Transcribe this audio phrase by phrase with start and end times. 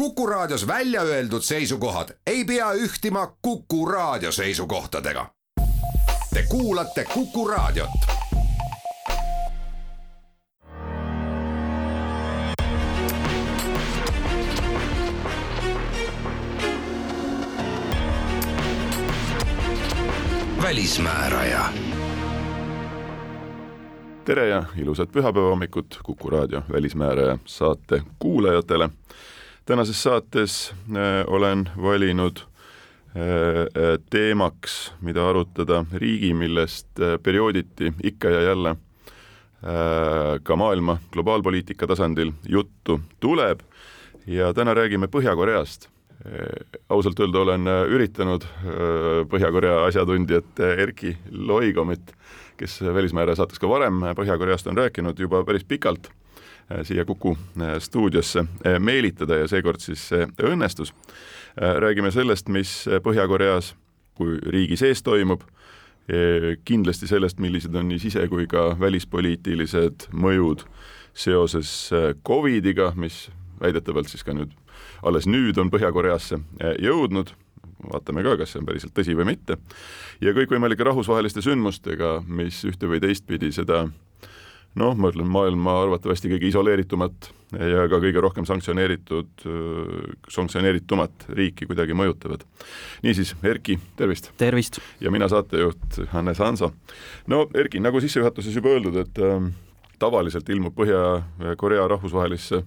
[0.00, 5.26] Kuku Raadios välja öeldud seisukohad ei pea ühtima Kuku Raadio seisukohtadega.
[6.34, 7.90] Te kuulate Kuku Raadiot.
[20.62, 21.64] välismääraja
[24.24, 28.90] tere ja ilusat pühapäeva hommikut Kuku raadio Välismääraja saate kuulajatele.
[29.70, 38.40] Tänases saates äh, olen valinud äh, teemaks, mida arutada riigi, millest äh, periooditi ikka ja
[38.48, 43.60] jälle äh, ka maailma globaalpoliitika tasandil juttu tuleb.
[44.26, 45.86] Ja täna räägime Põhja-Koreast.
[46.26, 48.44] Äh, ausalt öelda olen äh, üritanud
[49.30, 52.10] Põhja-Korea asjatundjat Erki Loigomit
[52.60, 56.29] kes Välismääraja saates ka varem Põhja-Koreast on rääkinud juba päris pikalt, äh,
[56.86, 60.94] siia Kuku äh, stuudiosse äh, meelitada ja seekord siis see õnnestus.
[61.56, 63.74] räägime sellest, mis Põhja-Koreas
[64.14, 65.42] kui riigi sees toimub,
[66.64, 70.62] kindlasti sellest, millised on nii sise- kui ka välispoliitilised mõjud
[71.14, 71.90] seoses
[72.26, 74.54] Covidiga, mis väidetavalt siis ka nüüd
[75.02, 76.38] alles nüüd on Põhja-Koreasse
[76.78, 77.34] jõudnud
[77.92, 79.56] vaatame ka, kas see on päriselt tõsi või mitte,
[80.20, 83.86] ja kõikvõimalike rahvusvaheliste sündmustega, mis ühte või teistpidi seda
[84.78, 89.44] noh, ma ütlen maailma arvatavasti kõige isoleeritumat ja ka kõige rohkem sanktsioneeritud,
[90.30, 92.44] sanktsioneeritumat riiki kuidagi mõjutavad.
[93.02, 94.30] niisiis, Erki, tervist!
[94.38, 94.80] tervist!
[95.00, 96.72] ja mina saatejuht Hannes Hanso.
[97.26, 99.50] no Erki, nagu sissejuhatuses juba öeldud, et äh,
[99.98, 102.62] tavaliselt ilmub Põhja-Korea rahvusvahelisse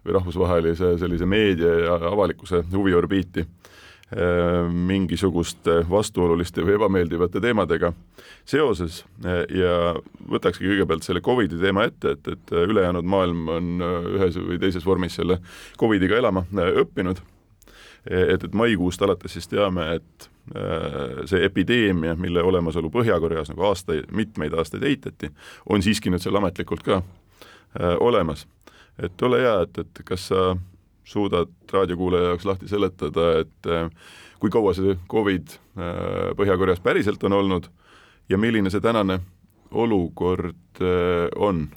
[0.00, 3.79] või rahvusvahelise sellise meedia ja avalikkuse huviorbiiti Äh,
[4.10, 7.92] mingisuguste vastuoluliste või ebameeldivate teemadega
[8.44, 9.94] seoses äh, ja
[10.30, 14.86] võtakski kõigepealt selle Covidi teema ette, et, et ülejäänud maailm on äh, ühes või teises
[14.86, 15.38] vormis selle
[15.78, 16.44] Covidiga elama
[16.82, 17.22] õppinud.
[18.10, 20.30] et, et maikuust alates siis teame, et
[21.30, 25.28] see epideemia, mille olemasolu Põhja-Koreas nagu aastaid, mitmeid aastaid eitati,
[25.68, 27.02] on siiski nüüd seal ametlikult ka
[28.00, 28.46] olemas.
[28.98, 30.56] et ole hea, et, et kas sa
[31.04, 33.90] suudad raadiokuulaja jaoks lahti seletada, et äh,
[34.40, 37.70] kui kaua see Covid äh, Põhja-Koreas päriselt on olnud
[38.28, 39.20] ja milline see tänane
[39.70, 41.68] olukord äh, on?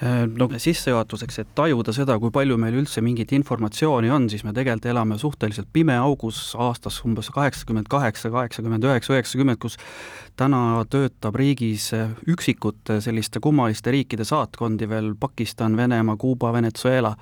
[0.00, 4.88] No sissejuhatuseks, et tajuda seda, kui palju meil üldse mingit informatsiooni on, siis me tegelikult
[4.88, 9.76] elame suhteliselt pimeaugus aastas umbes kaheksakümmend kaheksa, kaheksakümmend üheksa, üheksakümmend, kus
[10.40, 11.90] täna töötab riigis
[12.28, 17.16] üksikute selliste kummaliste riikide saatkondi veel Pakistan, Venemaa, Kuuba, Venezuela.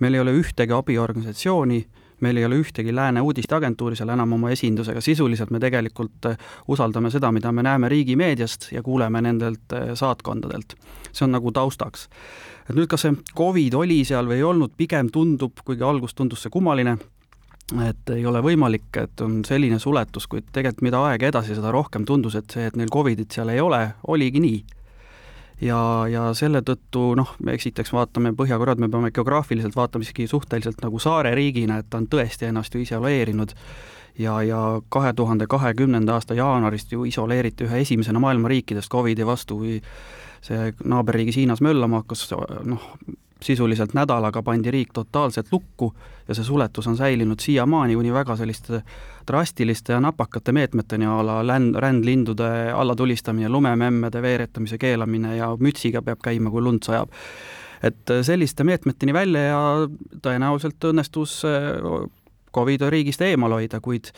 [0.00, 1.86] meil ei ole ühtegi abiorganisatsiooni,
[2.20, 6.30] meil ei ole ühtegi lääne uudisteagentuuri seal enam oma esindusega, sisuliselt me tegelikult
[6.68, 10.74] usaldame seda, mida me näeme riigimeediast ja kuuleme nendelt saatkondadelt.
[11.12, 12.08] see on nagu taustaks.
[12.70, 16.42] et nüüd, kas see Covid oli seal või ei olnud, pigem tundub, kuigi alguses tundus
[16.42, 16.98] see kummaline,
[17.88, 22.06] et ei ole võimalik, et on selline suletus, kuid tegelikult mida aeg edasi, seda rohkem
[22.08, 24.60] tundus, et see, et neil Covidit seal ei ole, oligi nii.
[25.60, 25.80] Ja,
[26.10, 31.00] ja selle tõttu noh, me esiteks vaatame Põhja-Koread, me peame geograafiliselt vaatama isegi suhteliselt nagu
[31.02, 33.54] saareriigina, et ta on tõesti ennast ju isoleerinud.
[34.18, 39.60] Ja, ja kahe tuhande kahekümnenda aasta jaanuarist ju isoleeriti ühe esimesena maailma riikidest Covidi vastu,
[39.60, 39.76] kui
[40.42, 42.24] see naaberriigis Hiinas möllama hakkas,
[42.66, 42.82] noh,
[43.42, 45.92] sisuliselt nädalaga pandi riik totaalselt lukku
[46.28, 48.82] ja see suletus on säilinud siiamaani kuni väga selliste
[49.28, 56.22] drastiliste ja napakate meetmeteni a la länd, rändlindude allatulistamine, lumememmede veeretamise keelamine ja mütsiga peab
[56.24, 57.12] käima, kui lund sajab.
[57.82, 59.60] et selliste meetmeteni välja ja
[60.22, 61.42] tõenäoliselt õnnestus
[62.54, 64.10] Covid riigist eemal hoida, kuid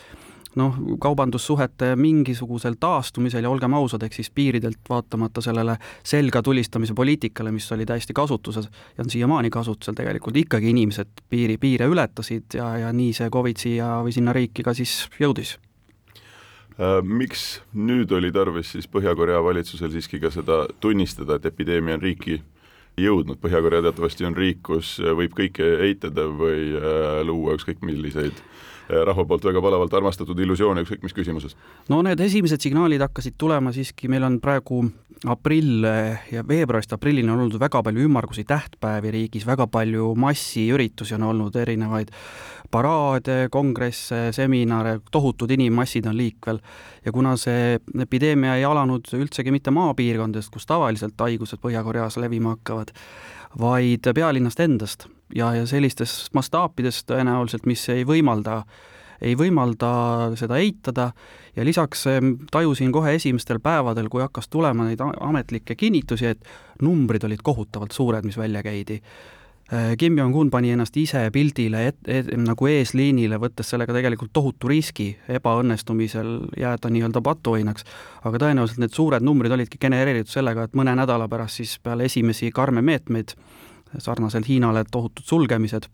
[0.56, 7.52] noh, kaubandussuhete mingisugusel taastumisel ja olgem ausad, ehk siis piiridelt vaatamata sellele selga tulistamise poliitikale,
[7.54, 8.66] mis oli täiesti kasutuses
[8.98, 13.62] ja on siiamaani kasutusel tegelikult, ikkagi inimesed piiri, piire ületasid ja, ja nii see Covid
[13.62, 15.56] siia või sinna riiki ka siis jõudis.
[16.80, 22.02] Äh, miks nüüd oli tarvis siis Põhja-Korea valitsusel siiski ka seda tunnistada, et epideemia on
[22.02, 22.40] riiki
[23.00, 28.42] jõudnud, Põhja-Korea teatavasti on riik, kus võib kõike eitada või äh, luua ükskõik milliseid
[28.90, 31.56] rahva poolt väga palavalt armastatud illusioone ükskõik mis küsimuses?
[31.88, 34.82] no need esimesed signaalid hakkasid tulema siiski, meil on praegu
[35.30, 41.14] aprill eh, ja veebruarist aprillini on olnud väga palju ümmargusi tähtpäevi riigis, väga palju massiüritusi
[41.18, 42.12] on olnud, erinevaid
[42.70, 46.60] paraade, kongresse, seminare, tohutud inimmassid on liikvel
[47.04, 52.94] ja kuna see epideemia ei alanud üldsegi mitte maapiirkondadest, kus tavaliselt haigused Põhja-Koreas levima hakkavad,
[53.58, 58.62] vaid pealinnast endast ja, ja sellistes mastaapides tõenäoliselt, mis ei võimalda,
[59.20, 59.90] ei võimalda
[60.40, 61.10] seda eitada.
[61.56, 62.06] Ja lisaks
[62.50, 68.24] tajusin kohe esimestel päevadel, kui hakkas tulema neid ametlikke kinnitusi, et numbrid olid kohutavalt suured,
[68.24, 69.00] mis välja käidi.
[69.72, 74.66] Äh, Kim Jong-un pani ennast ise pildile et, et, nagu eesliinile, võttes sellega tegelikult tohutu
[74.66, 77.86] riski ebaõnnestumisel jääda nii-öelda patuoinaks,
[78.26, 82.50] aga tõenäoliselt need suured numbrid olidki genereeritud sellega, et mõne nädala pärast siis peale esimesi
[82.50, 83.36] karme meetmeid,
[83.98, 85.88] sarnaselt Hiinale tohutud sulgemised,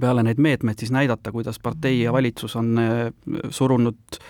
[0.00, 3.12] peale neid meetmeid siis näidata, kuidas partei ja valitsus on äh,
[3.50, 4.20] surunud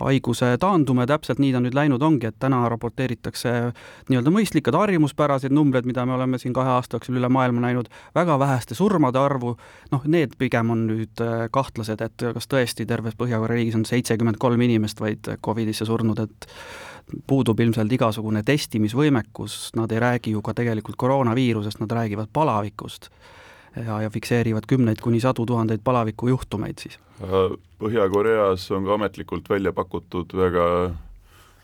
[0.00, 3.54] haiguse taandume, täpselt nii ta nüüd läinud ongi, et täna raporteeritakse
[4.10, 8.38] nii-öelda mõistlikud harjumuspäraseid numbreid, mida me oleme siin kahe aasta jooksul üle maailma näinud, väga
[8.38, 9.56] väheste surmade arvu,
[9.92, 14.38] noh, need pigem on nüüd äh, kahtlased, et kas tõesti terves Põhja-Korea riigis on seitsekümmend
[14.38, 16.48] kolm inimest vaid Covidisse surnud, et
[17.26, 23.08] puudub ilmselt igasugune testimisvõimekus, nad ei räägi ju ka tegelikult koroonaviirusest, nad räägivad palavikust
[23.76, 26.98] ja, ja fikseerivad kümneid kuni sadu tuhandeid palavikujuhtumeid siis.
[27.78, 30.66] Põhja-Koreas on ka ametlikult välja pakutud väga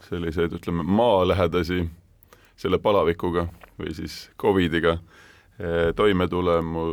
[0.08, 1.84] selliseid, ütleme, maalähedasi
[2.56, 3.46] selle palavikuga
[3.80, 4.98] või siis Covidiga
[5.58, 6.84] eh, toimetulemu,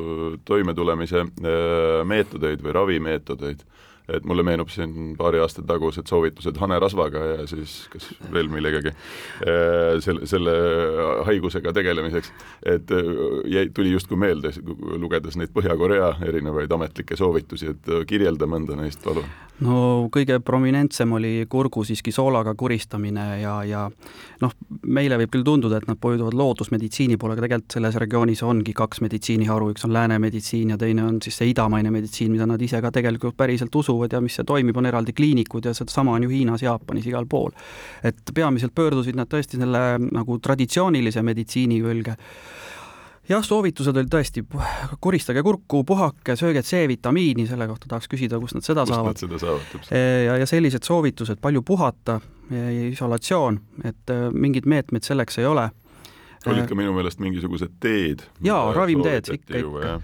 [0.45, 3.65] toimetulemise eh, meetodeid või ravimeetodeid
[4.17, 9.99] et mulle meenub siin paari aasta tagused soovitused hanerasvaga ja siis kas veel millegagi äh,
[10.03, 10.55] selle, selle
[11.27, 12.31] haigusega tegelemiseks,
[12.65, 13.13] et äh,
[13.51, 14.53] jäi, tuli justkui meelde,
[15.01, 19.27] lugedes neid Põhja-Korea erinevaid ametlikke soovitusi, et äh, kirjelda mõnda neist, palun.
[19.61, 19.77] no
[20.13, 23.85] kõige prominentsem oli kurgu siiski soolaga kuristamine ja, ja
[24.41, 24.55] noh,
[24.85, 29.03] meile võib küll tunduda, et nad pöörduvad loodusmeditsiini poole, aga tegelikult selles regioonis ongi kaks
[29.05, 32.81] meditsiiniharu, üks on lääne meditsiin ja teine on siis see idamaine meditsiin, mida nad ise
[32.81, 36.23] ka tegelikult päriselt usuvad asuvad ja mis see toimib, on eraldi kliinikud ja sedasama on
[36.23, 37.51] ju Hiinas, Jaapanis, igal pool.
[38.03, 42.15] et peamiselt pöördusid nad tõesti selle nagu traditsioonilise meditsiini külge
[43.29, 44.43] jah, soovitused olid tõesti,
[44.99, 49.17] koristage kurku, puhake, sööge C-vitamiini, selle kohta tahaks küsida, kust nad seda kust saavad.
[49.17, 49.93] seda saavad, täpselt.
[50.25, 52.19] ja, ja sellised soovitused, palju puhata,
[52.51, 55.69] isolatsioon, et äh, mingeid meetmeid selleks ei ole
[56.47, 58.23] olid ka minu meelest mingisugused teed.
[58.43, 59.95] jaa, ravimteed ikka, ikka.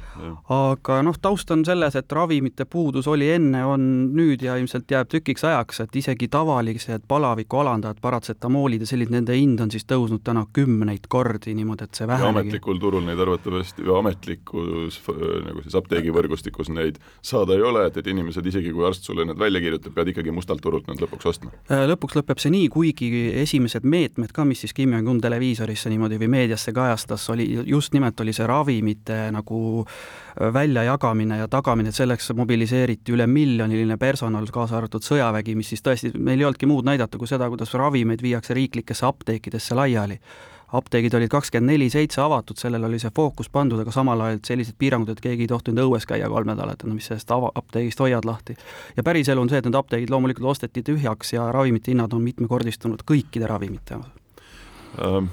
[0.53, 3.87] aga noh, taust on selles, et ravimite puudus oli enne, on
[4.17, 9.37] nüüd ja ilmselt jääb tükiks ajaks, et isegi tavalised palaviku alandajad, paratsetamoolid ja sellised, nende
[9.37, 12.33] hind on siis tõusnud täna kümneid kordi niimoodi, et see vähenegi.
[12.47, 18.45] ametlikul turul neid arvatavasti ametlikus nagu siis apteegivõrgustikus neid saada ei ole, et, et inimesed
[18.45, 21.53] isegi kui arst sulle need välja kirjutab, pead ikkagi mustalt turult need lõpuks ostma?
[21.71, 23.11] Äh, lõpuks lõpeb see nii, kuigi
[23.43, 28.19] esimesed meetmed ka, mis siis Kim Jong-un televiisorisse niimoodi või meediasse kajastas, oli just nimelt
[28.19, 34.77] oli see ravimite nagu äh, väljajagamine ja tagamine, et selleks mobiliseeriti üle miljoniline personal, kaasa
[34.81, 38.57] arvatud sõjavägi, mis siis tõesti, meil ei olnudki muud näidata kui seda, kuidas ravimeid viiakse
[38.57, 40.19] riiklikesse apteekidesse laiali
[40.67, 44.75] apteegid olid kakskümmend neli seitse avatud, sellele oli see fookus pandud, aga samal ajal sellised
[44.79, 48.27] piirangud, et keegi ei tohtinud õues käia kolm nädalat, no mis sellest ava-, apteegist hoiad
[48.27, 48.57] lahti.
[48.97, 53.07] ja päriselu on see, et need apteegid loomulikult osteti tühjaks ja ravimite hinnad on mitmekordistunud
[53.07, 54.01] kõikide ravimite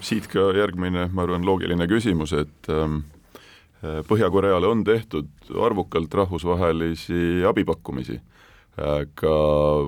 [0.04, 3.02] siit ka järgmine, ma arvan, loogiline küsimus, et ähm,
[3.84, 5.30] äh, Põhja-Koreale on tehtud
[5.60, 9.34] arvukalt rahvusvahelisi abipakkumisi äh, ka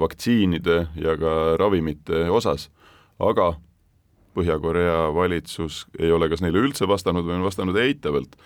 [0.01, 2.71] vaktsiinide ja ka ravimite osas,
[3.19, 3.55] aga
[4.37, 8.37] Põhja-Korea valitsus ei ole kas neile üldse vastanud või on vastanud eitavalt.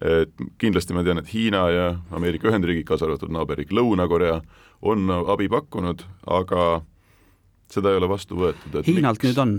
[0.00, 4.40] et kindlasti ma tean, et Hiina ja Ameerika Ühendriigid, kaasa arvatud naaberriik Lõuna-Korea,
[4.82, 6.82] on abi pakkunud, aga
[7.70, 8.82] seda ei ole vastu võetud.
[8.86, 9.30] Hiinalt miks?
[9.30, 9.54] nüüd on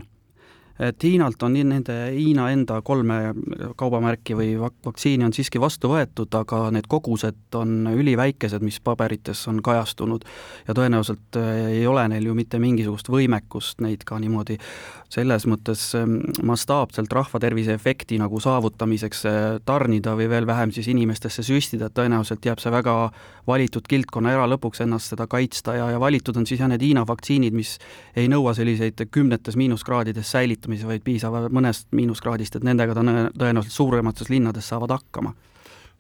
[0.80, 3.34] et Hiinalt on nende Hiina enda kolme
[3.80, 9.46] kaubamärki või vak-, vaktsiini on siiski vastu võetud, aga need kogused on üliväikesed, mis paberites
[9.52, 10.26] on kajastunud.
[10.68, 14.60] Ja tõenäoliselt äh, ei ole neil ju mitte mingisugust võimekust neid ka niimoodi
[15.16, 21.46] selles mõttes ähm, mastaapselt rahvatervise efekti nagu saavutamiseks äh, tarnida või veel vähem siis inimestesse
[21.46, 22.96] süstida, et tõenäoliselt jääb see väga
[23.48, 27.06] valitud kildkonna era lõpuks ennast seda kaitsta ja, ja valitud on siis jah, need Hiina
[27.08, 27.78] vaktsiinid, mis
[28.18, 34.30] ei nõua selliseid kümnetes miinuskraadides säilitamist, mõõtmisi, vaid piisab mõnest miinuskraadist, et nendega tõenäoliselt suuremates
[34.30, 35.34] linnades saavad hakkama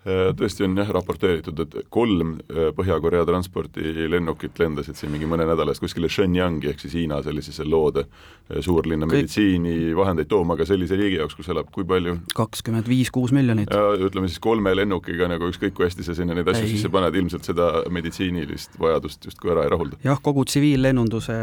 [0.05, 5.81] tõesti on jah raporteeritud, et kolm äh, Põhja-Korea transpordilennukit lendasid siin mingi mõne nädala eest
[5.81, 9.25] kuskile Shenyangi ehk siis Hiina sellisesse loode äh, suurlinna Kõik...
[9.25, 12.19] meditsiinivahendeid tooma, aga sellise riigi jaoks, kus elab kui palju?
[12.38, 13.74] kakskümmend viis, kuus miljonit.
[14.05, 17.50] ütleme siis kolme lennukiga nagu ükskõik kui hästi sa sinna neid asju sisse paned, ilmselt
[17.50, 20.01] seda meditsiinilist vajadust justkui ära ei rahulda.
[20.05, 21.41] jah, kogu tsiviillennunduse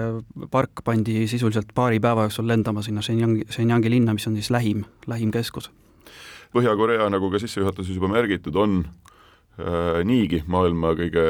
[0.55, 4.87] park pandi sisuliselt paari päeva jooksul lendama sinna Shenyangi, Shenyangi linna, mis on siis lähim,
[5.11, 5.73] lähim keskus
[6.53, 11.25] Põhja-Korea, nagu ka sissejuhatuses juba märgitud, on äh, niigi maailma kõige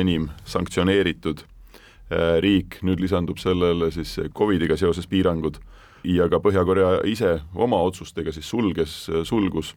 [0.00, 5.60] enim sanktsioneeritud äh, riik, nüüd lisandub sellele siis Covidiga seoses piirangud
[6.04, 8.94] ja ka Põhja-Korea ise oma otsustega siis sulges,
[9.28, 9.74] sulgus,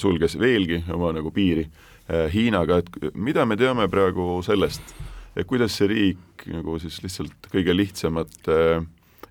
[0.00, 4.94] sulges veelgi oma nagu piiri äh, Hiinaga, et mida me teame praegu sellest,
[5.34, 8.84] et kuidas see riik nagu siis lihtsalt kõige lihtsamat äh,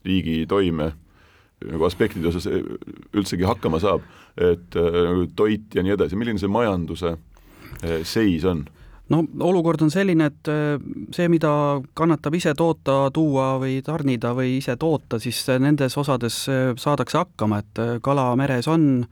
[0.04, 0.92] riigi toime
[1.72, 4.06] nagu aspektide osas üldsegi hakkama saab,
[4.38, 7.16] et nagu toit ja nii edasi, milline see majanduse
[8.08, 8.66] seis on?
[9.12, 10.50] no olukord on selline, et
[11.14, 11.52] see, mida
[11.98, 16.44] kannatab ise toota, tuua või tarnida või ise toota, siis nendes osades
[16.80, 19.06] saadakse hakkama, et kala meres on,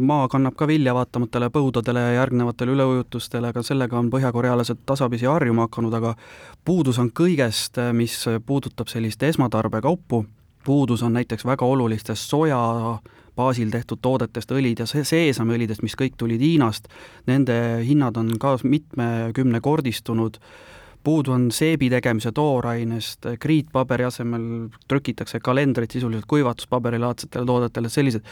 [0.00, 5.68] maa kannab ka vilja vaatamata põudadele ja järgnevatele üleujutustele, aga sellega on põhjakorealased tasapisi harjuma
[5.68, 6.14] hakanud, aga
[6.64, 8.16] puudus on kõigest, mis
[8.46, 10.24] puudutab sellist esmatarbekaupu,
[10.64, 12.98] puudus on näiteks väga olulistest soja
[13.36, 16.86] baasil tehtud toodetest, õlid ja seesamiõlidest, mis kõik tulid Hiinast,
[17.26, 17.56] nende
[17.86, 20.38] hinnad on ka mitmekümnekordistunud
[21.04, 24.44] puudu on seebi tegemise toorainest, kriitpaberi asemel
[24.88, 28.24] trükitakse kalendrit sisuliselt kuivatuspaberilaadsele toodetele, sellised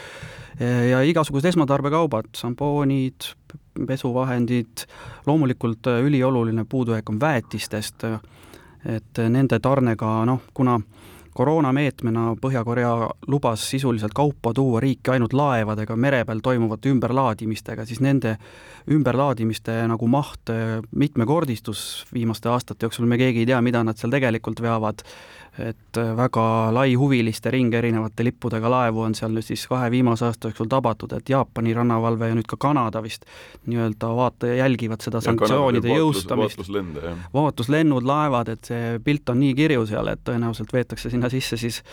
[0.89, 3.29] ja igasugused esmatarbekaubad, šampoonid,
[3.87, 4.87] pesuvahendid,
[5.27, 8.07] loomulikult ülioluline puudujääk on väetistest,
[8.89, 10.79] et nende tarnega noh, kuna
[11.33, 12.93] koroonameetmena Põhja-Korea
[13.27, 18.35] lubas sisuliselt kaupa tuua riiki ainult laevadega mere peal toimuvate ümberlaadimistega, siis nende
[18.91, 20.51] ümberlaadimiste nagu maht
[20.91, 25.05] mitmekordistus viimaste aastate jooksul, me keegi ei tea, mida nad seal tegelikult veavad
[25.59, 30.25] et äh, väga lai huviliste ring erinevate lippudega laevu on seal nüüd siis kahe viimase
[30.25, 33.27] aasta jooksul tabatud, et Jaapani rannavalve ja nüüd ka Kanada vist
[33.69, 36.57] nii-öelda vaata, jälgivad seda ja sanktsioonide vaatlus, jõustamist.
[36.57, 37.27] vaatluslende, jah.
[37.33, 41.83] vaatluslennud, laevad, et see pilt on nii kirju seal, et tõenäoliselt veetakse sinna sisse siis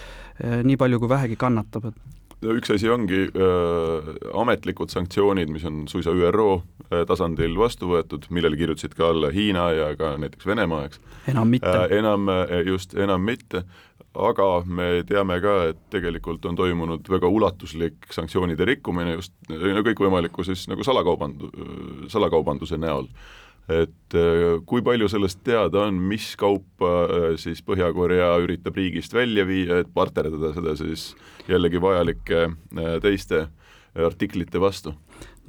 [0.41, 5.83] eh, nii palju, kui vähegi kannatab, et üks asi ongi äh, ametlikud sanktsioonid, mis on
[5.89, 10.87] suisa ÜRO äh, tasandil vastu võetud, millele kirjutasid ka alla Hiina ja ka näiteks Venemaa,
[10.89, 11.01] eks.
[11.33, 11.99] enam mitte äh,.
[12.01, 13.65] enam äh,, just, enam mitte,
[14.15, 20.45] aga me teame ka, et tegelikult on toimunud väga ulatuslik sanktsioonide rikkumine just no kõikvõimaliku
[20.47, 21.53] siis nagu salakaubandu-,
[22.11, 23.07] salakaubanduse näol
[23.71, 29.47] et äh, kui palju sellest teada on, mis kaupa äh, siis Põhja-Korea üritab riigist välja
[29.49, 31.11] viia, et parterdada seda siis
[31.49, 33.47] jällegi vajalike äh, teiste
[33.95, 34.95] artiklite vastu?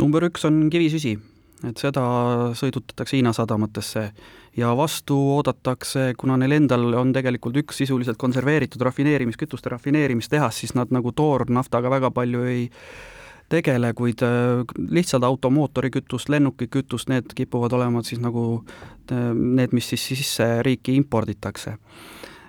[0.02, 1.16] number üks on kivisüsi,
[1.68, 2.04] et seda
[2.58, 4.06] sõidutatakse Hiina sadamatesse
[4.58, 10.92] ja vastu oodatakse, kuna neil endal on tegelikult üks sisuliselt konserveeritud rafineerimiskütuste rafineerimistehas, siis nad
[10.94, 12.68] nagu toornaftaga väga palju ei
[13.52, 18.46] tegele, kuid äh, lihtsalt automootorikütust, lennukikütust, need kipuvad olema siis nagu
[19.12, 21.78] äh, need, mis siis sisse riiki imporditakse.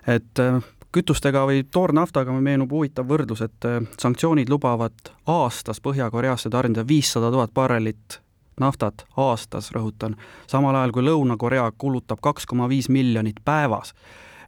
[0.06, 3.64] et äh, kütustega või toornaftaga meenub huvitav võrdlus, et
[4.00, 8.18] sanktsioonid lubavad aastas Põhja-Koreasse tarnida viissada tuhat barrelit
[8.60, 13.94] naftat aastas, rõhutan, samal ajal kui Lõuna-Korea kulutab kaks koma viis miljonit päevas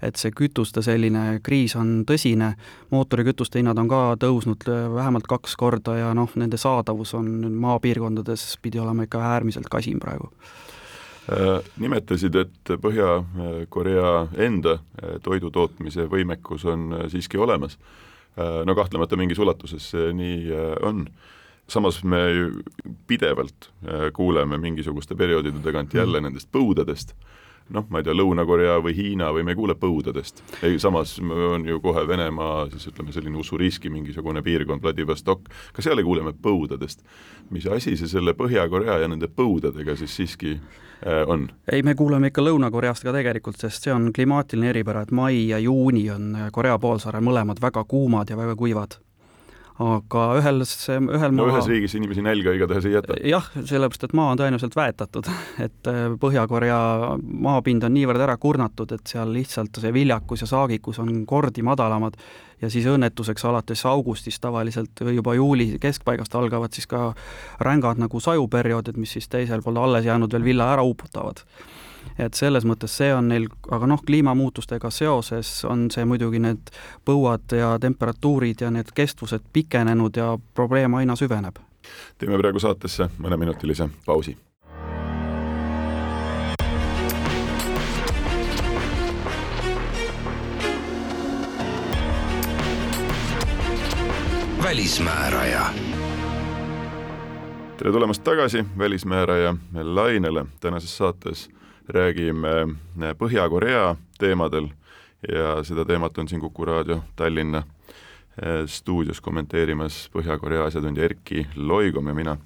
[0.05, 2.53] et see kütuste selline kriis on tõsine,
[2.93, 7.31] mootorikütuste hinnad on ka tõusnud äh, vähemalt kaks korda ja noh, nende saadavus on
[7.65, 10.31] maapiirkondades, pidi olema ikka äärmiselt kasin praegu
[11.33, 17.79] äh, nimetasid, et Põhja-Korea enda äh, toidutootmise võimekus on siiski olemas.
[18.67, 20.49] no kahtlemata mingis ulatuses see nii
[20.83, 21.05] on
[21.71, 22.49] samas me ju
[23.07, 23.69] pidevalt
[24.13, 26.25] kuuleme mingisuguste perioodide tagant jälle mm.
[26.25, 27.15] nendest põudadest
[27.73, 30.43] noh, ma ei tea, Lõuna-Korea või Hiina või me ei kuule põudadest.
[30.63, 35.99] ei, samas on ju kohe Venemaa siis ütleme, selline usuriski mingisugune piirkond, Vladivostok, ka seal
[35.99, 37.05] ei kuule me põudadest.
[37.51, 41.49] mis asi see selle Põhja-Korea ja nende põudadega siis siiski äh, on?
[41.73, 45.59] ei, me kuuleme ikka Lõuna-Koreast ka tegelikult, sest see on klimaatiline eripära, et mai ja
[45.59, 49.01] juuni on Korea poolsaarel mõlemad väga kuumad ja väga kuivad
[49.83, 51.57] aga ühel, ühel no maa...
[51.57, 53.17] ühes riigis inimesi nälga igatahes ei jäta.
[53.27, 55.31] jah, sellepärast, et maa on tõenäoliselt väetatud,
[55.67, 56.79] et äh, Põhja-Korea
[57.19, 62.19] maapind on niivõrd ära kurnatud, et seal lihtsalt see viljakus ja saagikus on kordi madalamad.
[62.63, 67.11] Ja siis õnnetuseks alates augustist tavaliselt või juba juuli keskpaigast algavad siis ka
[67.61, 71.43] rängad nagu sajuperioodid, mis siis teisel pool alles jäänud veel villa ära uputavad
[72.19, 76.73] et selles mõttes see on neil, aga noh, kliimamuutustega seoses on see muidugi need
[77.05, 81.59] põuad ja temperatuurid ja need kestvused pikenenud ja probleem aina süveneb.
[82.19, 84.37] teeme praegu saatesse mõneminutilise pausi.
[94.65, 95.67] välismääraja
[97.85, 101.51] tere tulemast tagasi Välismääraja lainele, tänases saates
[101.89, 102.61] räägime
[103.03, 104.69] äh, Põhja-Korea teemadel
[105.29, 112.09] ja seda teemat on siin Kuku raadio Tallinna äh, stuudios kommenteerimas Põhja-Korea asjatundja Erki Loigom
[112.09, 112.37] ja mina,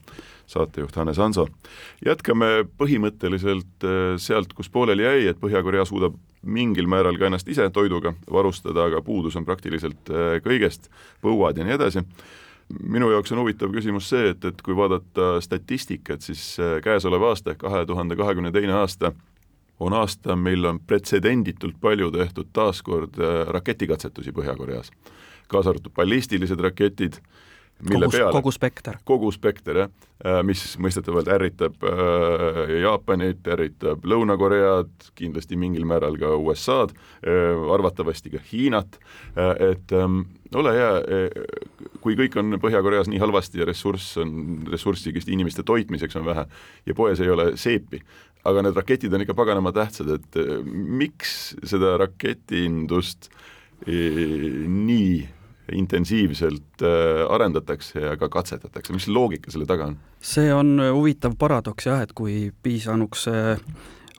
[0.47, 1.47] saatejuht Hannes Hanso.
[2.05, 7.71] jätkame põhimõtteliselt äh, sealt, kus pooleli jäi, et Põhja-Korea suudab mingil määral ka ennast ise
[7.71, 10.11] toiduga varustada, aga puudus on praktiliselt
[10.45, 10.87] kõigest,
[11.23, 12.05] põuad ja nii edasi
[12.69, 17.63] minu jaoks on huvitav küsimus see, et, et kui vaadata statistikat, siis käesolev aasta ehk
[17.65, 19.13] kahe tuhande kahekümne teine aasta
[19.81, 24.91] on aasta, mil on pretsedenditult palju tehtud taaskord äh, raketikatsetusi Põhja-Koreas.
[25.49, 27.23] kaasa arvatud ballistilised raketid
[27.89, 28.99] mille kogu, peale kogu spekter.
[29.05, 29.91] kogu spekter, jah,
[30.27, 38.35] äh, mis mõistetavalt ärritab äh, Jaapanit, ärritab Lõuna-Koread, kindlasti mingil määral ka USA-d äh,, arvatavasti
[38.35, 40.25] ka Hiinat äh,, et ähm,
[40.57, 41.43] ole hea äh,,
[42.01, 44.33] kui kõik on Põhja-Koreas nii halvasti ja ressurss on,
[44.71, 46.47] ressurssi inimeste toitmiseks on vähe
[46.87, 48.01] ja poes ei ole seepi,
[48.49, 55.29] aga need raketid on ikka paganama tähtsad, et äh, miks seda raketiindust äh, nii
[55.69, 56.81] intensiivselt
[57.29, 59.99] arendatakse ja ka katsetatakse, mis loogika selle taga on?
[60.25, 63.27] see on huvitav paradoks jah, et kui piisanuks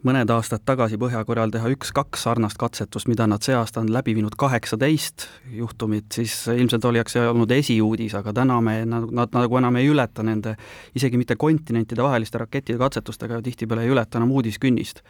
[0.08, 4.38] mõned aastad tagasi Põhja-Koreal teha üks-kaks sarnast katsetust, mida nad see aasta on läbi viinud
[4.40, 5.28] kaheksateist
[5.58, 9.92] juhtumit, siis ilmselt oleks see olnud esiuudis, aga täna me, nad, nad nagu enam ei
[9.92, 10.56] ületa nende
[10.96, 15.04] isegi mitte kontinentide vaheliste rakettide katsetustega, tihtipeale ei ületa enam uudiskünnist.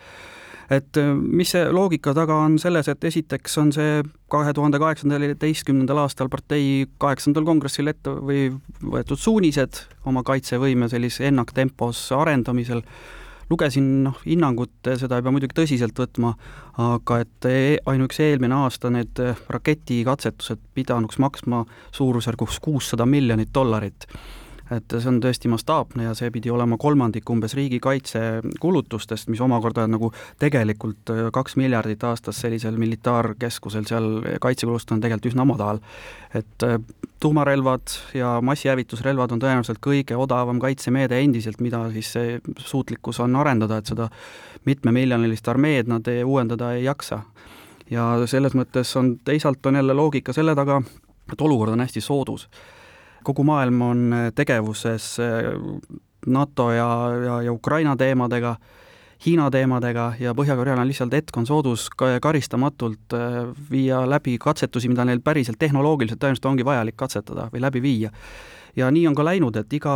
[0.69, 6.03] Et äh, mis see loogika taga on selles, et esiteks on see kahe tuhande kaheksateistkümnendal
[6.03, 8.51] aastal partei kaheksandal kongressil ette või
[8.84, 12.84] võetud suunised oma kaitsevõime sellise ennaktempos arendamisel,
[13.50, 16.34] lugesin noh, hinnangut, seda ei pea muidugi tõsiselt võtma,
[16.77, 21.63] aga et e-, ainuüksi eelmine aasta need raketikatsetused pidanuks maksma
[21.96, 24.08] suurusjärgus kuussada miljonit dollarit
[24.75, 29.96] et see on tõesti mastaapne ja see pidi olema kolmandik umbes riigikaitsekulutustest, mis omakorda on
[29.98, 34.10] nagu tegelikult äh, kaks miljardit aastas sellisel militaarkeskusel seal
[34.41, 35.82] kaitsekulutused on tegelikult üsna madal.
[36.34, 36.77] et äh,
[37.20, 43.78] tuumarelvad ja massihävitusrelvad on tõenäoliselt kõige odavam kaitsemeede endiselt, mida siis see suutlikkus on arendada,
[43.78, 44.10] et seda
[44.66, 47.22] mitmemiljonilist armeed nad ei, uuendada ei jaksa.
[47.90, 50.82] ja selles mõttes on, teisalt on jälle loogika selle taga,
[51.34, 52.50] et olukord on hästi soodus
[53.24, 55.54] kogu maailm on tegevuses äh,
[56.28, 56.90] NATO ja,
[57.26, 58.56] ja, ja Ukraina teemadega,
[59.26, 65.04] Hiina teemadega ja Põhja-Koreal on lihtsalt hetk on soodus karistamatult äh, viia läbi katsetusi, mida
[65.06, 68.12] neil päriselt tehnoloogiliselt tõenäoliselt ongi vajalik katsetada või läbi viia.
[68.76, 69.94] ja nii on ka läinud, et iga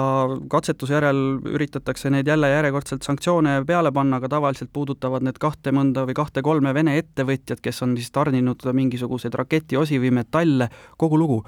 [0.49, 6.03] katsetuse järel üritatakse neid jälle järjekordselt sanktsioone peale panna, aga tavaliselt puudutavad need kahte mõnda
[6.03, 11.43] või kahte-kolme Vene ettevõtjat, kes on siis tarninud mingisuguseid raketiosi või metalle, kogu lugu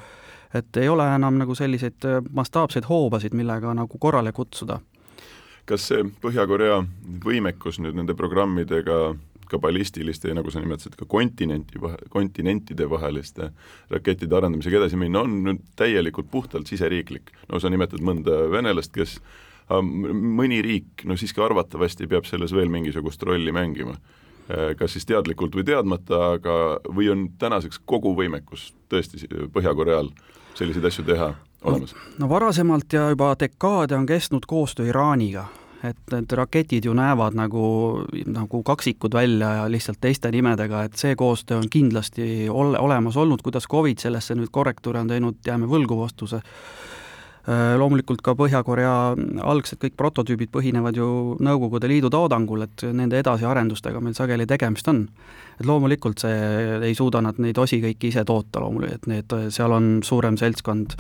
[0.54, 4.80] et ei ole enam nagu selliseid äh, mastaapseid hoobasid, millega nagu korrale kutsuda.
[5.70, 6.82] Kas see Põhja-Korea
[7.26, 11.78] võimekus nüüd nende programmidega ka ballistiliste ja nagu sa nimetasid, ka kontinenti,
[12.10, 13.52] kontinentide vaheliste
[13.94, 17.30] rakettide arendamisega edasi minna, on nüüd täielikult puhtalt siseriiklik.
[17.52, 19.20] no sa nimetad mõnda venelast, kes
[19.70, 23.98] mõni riik, no siiski arvatavasti peab selles veel mingisugust rolli mängima
[24.46, 26.56] Äh, kas siis teadlikult või teadmata, aga,
[26.94, 30.12] või on tänaseks kogu võimekus tõesti Põhja-Koreal
[30.54, 31.32] selliseid asju teha
[31.66, 31.96] olemas?
[32.20, 35.46] no varasemalt ja juba dekaade on kestnud koostöö Iraaniga,
[35.84, 37.66] et need raketid ju näevad nagu,
[38.26, 43.42] nagu kaksikud välja ja lihtsalt teiste nimedega, et see koostöö on kindlasti ole, olemas olnud,
[43.44, 46.42] kuidas Covid sellesse nüüd korrektuure on teinud, jääme võlgu vastuse
[47.46, 48.94] Äh, loomulikult ka Põhja-Korea
[49.46, 55.04] algsed kõik prototüübid põhinevad ju Nõukogude Liidu toodangul, et nende edasiarendustega meil sageli tegemist on.
[55.60, 59.78] et loomulikult see, ei suuda nad neid osi kõiki ise toota loomulikult, et need, seal
[59.78, 60.98] on suurem seltskond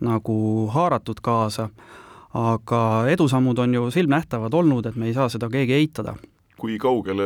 [0.00, 0.36] nagu
[0.74, 1.68] haaratud kaasa,
[2.34, 6.16] aga edusammud on ju silmnähtavad olnud, et me ei saa seda keegi eitada.
[6.58, 7.24] Kui kaugele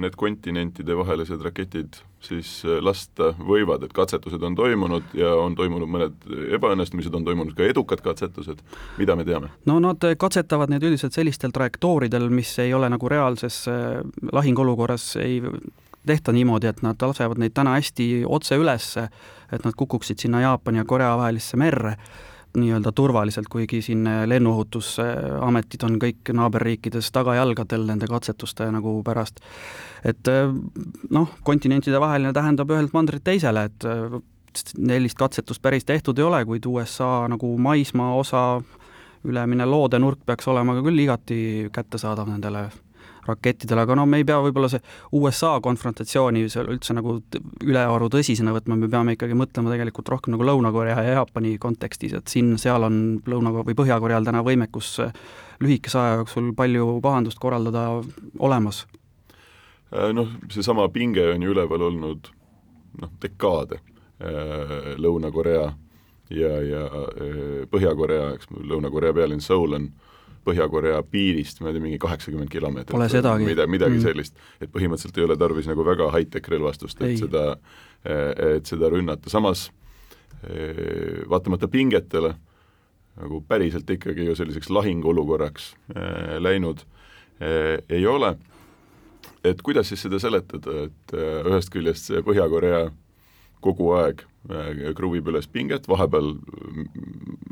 [0.00, 6.28] need kontinentide vahelised raketid siis lasta võivad, et katsetused on toimunud ja on toimunud mõned
[6.56, 8.62] ebaõnnestumised, on toimunud ka edukad katsetused,
[8.98, 9.50] mida me teame?
[9.68, 13.66] no nad katsetavad neid üldiselt sellistel trajektooridel, mis ei ole nagu reaalses
[14.32, 15.42] lahinguolukorras ei
[16.08, 19.08] tehta niimoodi, et nad lasevad neid täna hästi otse ülesse,
[19.52, 21.96] et nad kukuksid sinna Jaapani ja Korea vahelisse merre
[22.58, 29.40] nii-öelda turvaliselt, kuigi siin lennuohutusametid on kõik naaberriikides tagajalgadel nende katsetuste nagu pärast.
[30.04, 30.30] et
[31.10, 33.84] noh, kontinentide vaheline tähendab ühelt mandrilt teisele, et
[34.64, 38.42] sellist katsetust päris tehtud ei ole, kuid USA nagu maismaa osa
[39.24, 41.40] ülemine loodenurk peaks olema ka küll igati
[41.72, 42.68] kättesaadav nendele
[43.28, 44.82] rakettidele, aga no me ei pea võib-olla see
[45.18, 47.18] USA konfrontatsiooni üldse nagu
[47.64, 52.32] ülearu tõsisena võtma, me peame ikkagi mõtlema tegelikult rohkem nagu Lõuna-Korea ja Jaapani kontekstis, et
[52.32, 54.96] siin-seal on Lõuna- või Põhja-Koreal täna võimekus
[55.64, 57.88] lühikese aja jooksul palju pahandust korraldada
[58.38, 58.86] olemas.
[59.92, 62.32] Äh, noh, seesama pinge on ju üleval olnud
[63.02, 63.80] noh, dekaade,
[64.20, 65.70] äh, Lõuna-Korea
[66.30, 66.84] ja, ja
[67.70, 70.07] Põhja-Korea, eks Lõuna-Korea pealinn Seoul on äh,
[70.48, 72.94] Põhja-Korea piirist, ma ei tea, mingi kaheksakümmend kilomeetrit.
[72.96, 73.46] Pole sedagi.
[73.48, 74.04] mida, midagi mm.
[74.06, 77.20] sellist, et põhimõtteliselt ei ole tarvis nagu väga high-tech relvastust, et ei.
[77.20, 77.44] seda,
[78.04, 79.68] et seda rünnata, samas
[80.48, 82.34] eh, vaatamata pingetele,
[83.18, 86.84] nagu päriselt ikkagi ju selliseks lahinguolukorraks äh, läinud
[87.42, 88.36] äh, ei ole.
[89.44, 91.12] et kuidas siis seda seletada, et
[91.46, 92.88] ühest küljest see Põhja-Korea
[93.64, 94.24] kogu aeg
[94.96, 96.88] kruvib üles pinget, vahepeal mm,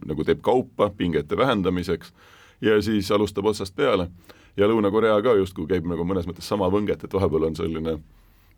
[0.09, 2.13] nagu teeb kaupa pingete vähendamiseks
[2.61, 4.09] ja siis alustab otsast peale.
[4.57, 7.99] ja Lõuna-Korea ka justkui käib nagu mõnes mõttes sama võnget, et vahepeal on selline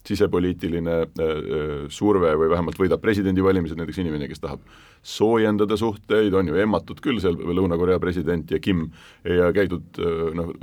[0.06, 1.40] sisepoliitiline äh,
[1.88, 4.62] surve või vähemalt võidab presidendivalimised näiteks inimene, kes tahab
[5.02, 8.88] soojendada suhteid, on ju emmatud küll seal Lõuna-Korea president ja Kim
[9.24, 10.00] ja käidud
[10.38, 10.54] noh,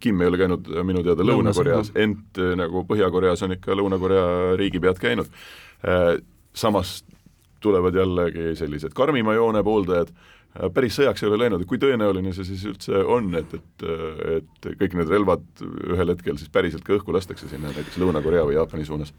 [0.00, 5.30] Kim ei ole käinud minu teada Lõuna-Koreas, ent nagu Põhja-Koreas on ikka Lõuna-Korea riigipead käinud.
[6.56, 7.04] samas
[7.60, 10.12] tulevad jällegi sellised karmima joone pooldajad,
[10.74, 13.86] päris sõjaks ei ole läinud, et kui tõenäoline see siis üldse on, et, et,
[14.36, 18.58] et kõik need relvad ühel hetkel siis päriselt ka õhku lastakse sinna näiteks Lõuna-Korea või
[18.58, 19.14] Jaapani suunas?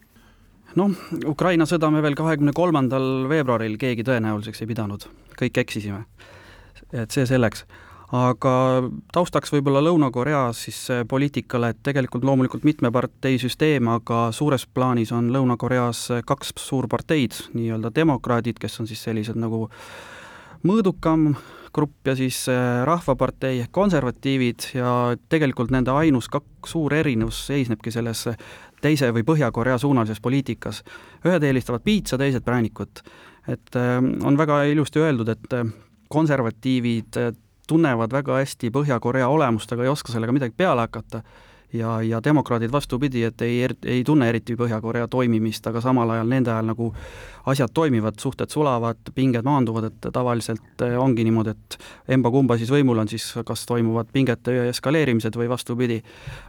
[0.78, 0.94] noh,
[1.26, 5.08] Ukraina sõda me veel kahekümne kolmandal veebruaril keegi tõenäoliseks ei pidanud,
[5.40, 6.06] kõik eksisime.
[6.94, 7.66] et see selleks
[8.16, 8.52] aga
[9.12, 16.54] taustaks võib-olla Lõuna-Koreas siis poliitikale, et tegelikult loomulikult mitmeparteisüsteem, aga suures plaanis on Lõuna-Koreas kaks
[16.62, 19.68] suurparteid, nii-öelda demokraadid, kes on siis sellised nagu
[20.66, 21.32] mõõdukam
[21.74, 24.92] grupp ja siis äh, Rahvapartei ehk konservatiivid ja
[25.30, 28.26] tegelikult nende ainus kaks suur erinevus seisnebki selles
[28.82, 30.84] teise või Põhja-Korea suunalises poliitikas.
[31.26, 33.04] ühed eelistavad piitsa, teised präänikut.
[33.48, 35.66] et äh, on väga ilusti öeldud, et äh,
[36.10, 37.20] konservatiivid
[37.68, 41.22] tunnevad väga hästi Põhja-Korea olemust, aga ei oska sellega midagi peale hakata
[41.74, 46.52] ja, ja demokraadid vastupidi, et ei, ei tunne eriti Põhja-Korea toimimist, aga samal ajal nende
[46.52, 46.90] ajal nagu
[47.48, 51.78] asjad toimivad, suhted sulavad, pinged maanduvad, et tavaliselt eh, ongi niimoodi, et
[52.18, 56.02] emba-kumba siis võimul on, siis kas toimuvad pingete eskaleerimised või vastupidi,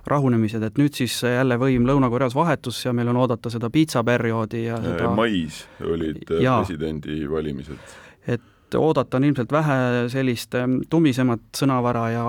[0.07, 4.79] rahunemised, et nüüd siis jälle võim Lõuna-Koreas vahetus ja meil on oodata seda piitsaperioodi ja
[4.83, 7.99] seda mais olid presidendivalimised.
[8.27, 10.53] et et oodata on ilmselt vähe sellist
[10.91, 12.25] tummisemat sõnavara ja,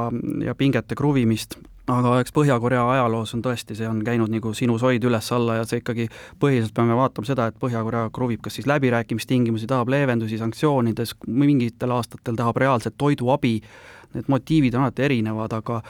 [0.45, 1.57] ja pingete kruvimist,
[1.89, 6.07] aga eks Põhja-Korea ajaloos on tõesti, see on käinud nagu sinusoid üles-alla ja see ikkagi
[6.41, 12.37] põhiliselt peame vaatama seda, et Põhja-Korea kruvib kas siis läbirääkimistingimusi, tahab leevendusi sanktsioonides, mingitel aastatel
[12.39, 13.57] tahab reaalset toiduabi,
[14.15, 15.81] need motiivid on alati erinevad, aga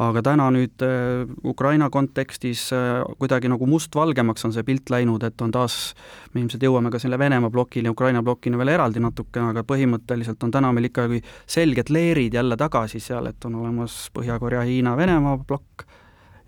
[0.00, 5.42] aga täna nüüd äh, Ukraina kontekstis äh, kuidagi nagu mustvalgemaks on see pilt läinud, et
[5.44, 5.92] on taas,
[6.32, 10.54] me ilmselt jõuame ka selle Venemaa plokini, Ukraina plokini veel eraldi natukene, aga põhimõtteliselt on
[10.56, 15.84] täna meil ikkagi selged leerid jälle tagasi seal, et on olemas Põhja-Korea, Hiina, Venemaa plokk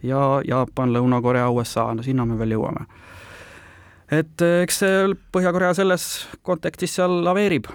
[0.07, 2.89] ja Jaapan, Lõuna-Korea, USA, no sinna me veel jõuame.
[4.13, 6.13] et äh, eks see Põhja-Korea selles
[6.43, 7.69] kontekstis seal laveerib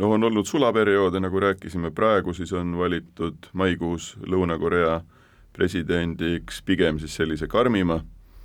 [0.00, 5.00] no on olnud sulaperioode, nagu rääkisime, praegu siis on valitud maikuus Lõuna-Korea
[5.56, 8.00] presidendiks pigem siis sellise karmima,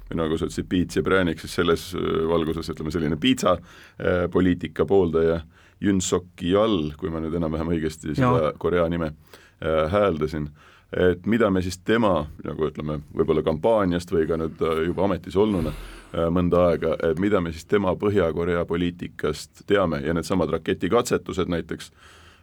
[0.09, 4.25] või nagu sa ütlesid, piits ja präänik, siis selles äh, valguses ütleme selline piitsa äh,
[4.31, 5.41] poliitika pooldaja
[5.81, 8.51] Yun Sok-yeol, kui ma nüüd enam-vähem õigesti seda.
[8.61, 10.51] Korea nime äh, hääldasin,
[10.91, 15.71] et mida me siis tema nagu ütleme, võib-olla kampaaniast või ka nüüd juba ametis olnuna
[16.11, 21.91] mõnda aega, et mida me siis tema Põhja-Korea poliitikast teame ja needsamad raketikatsetused näiteks,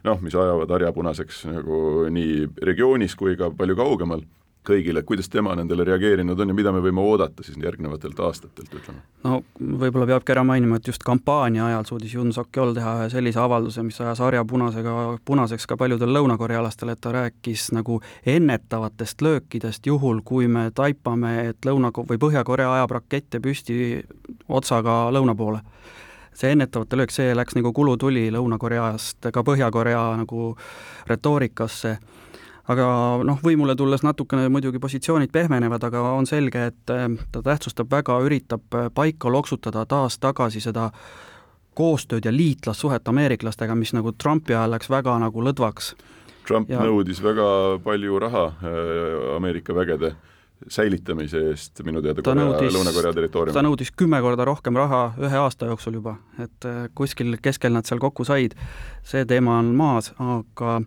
[0.07, 4.25] noh, mis ajavad harja punaseks nagu nii regioonis kui ka palju kaugemal
[4.67, 9.01] kõigile, kuidas tema nendele reageerinud on ja mida me võime oodata siis järgnevatelt aastatelt, ütleme?
[9.23, 13.39] no võib-olla peabki ära mainima, et just kampaania ajal suudis Yun Suk-yeol teha ühe sellise
[13.41, 14.95] avalduse, mis ajas harja punasega,
[15.25, 21.65] punaseks ka paljudel lõunakorealastele, et ta rääkis nagu ennetavatest löökidest, juhul kui me taipame, et
[21.65, 24.03] Lõuna- või Põhja-Korea ajab rakette püsti
[24.47, 25.63] otsaga lõuna poole
[26.39, 30.53] see ennetavate löök, see läks nagu kulutuli Lõuna-Koreast ka Põhja-Korea nagu
[31.09, 31.97] retoorikasse
[32.69, 32.85] aga
[33.25, 38.19] noh, võimule tulles natukene muidugi positsioonid pehmenevad, aga on selge, et äh, ta tähtsustab väga,
[38.25, 40.89] üritab äh, paika loksutada taas tagasi seda
[41.79, 45.93] koostööd ja liitlassuhet ameeriklastega, mis nagu Trumpi ajal läks väga nagu lõdvaks.
[46.47, 46.81] Trump ja...
[46.85, 47.45] nõudis väga
[47.85, 50.15] palju raha äh, Ameerika vägede
[50.69, 53.55] säilitamise eest minu teada Korea, Lõuna-Korea territooriumil.
[53.55, 56.67] ta nõudis kümme korda rohkem raha ühe aasta jooksul juba, et
[56.99, 58.57] kuskil keskel nad seal kokku said.
[59.07, 60.81] see teema on maas, aga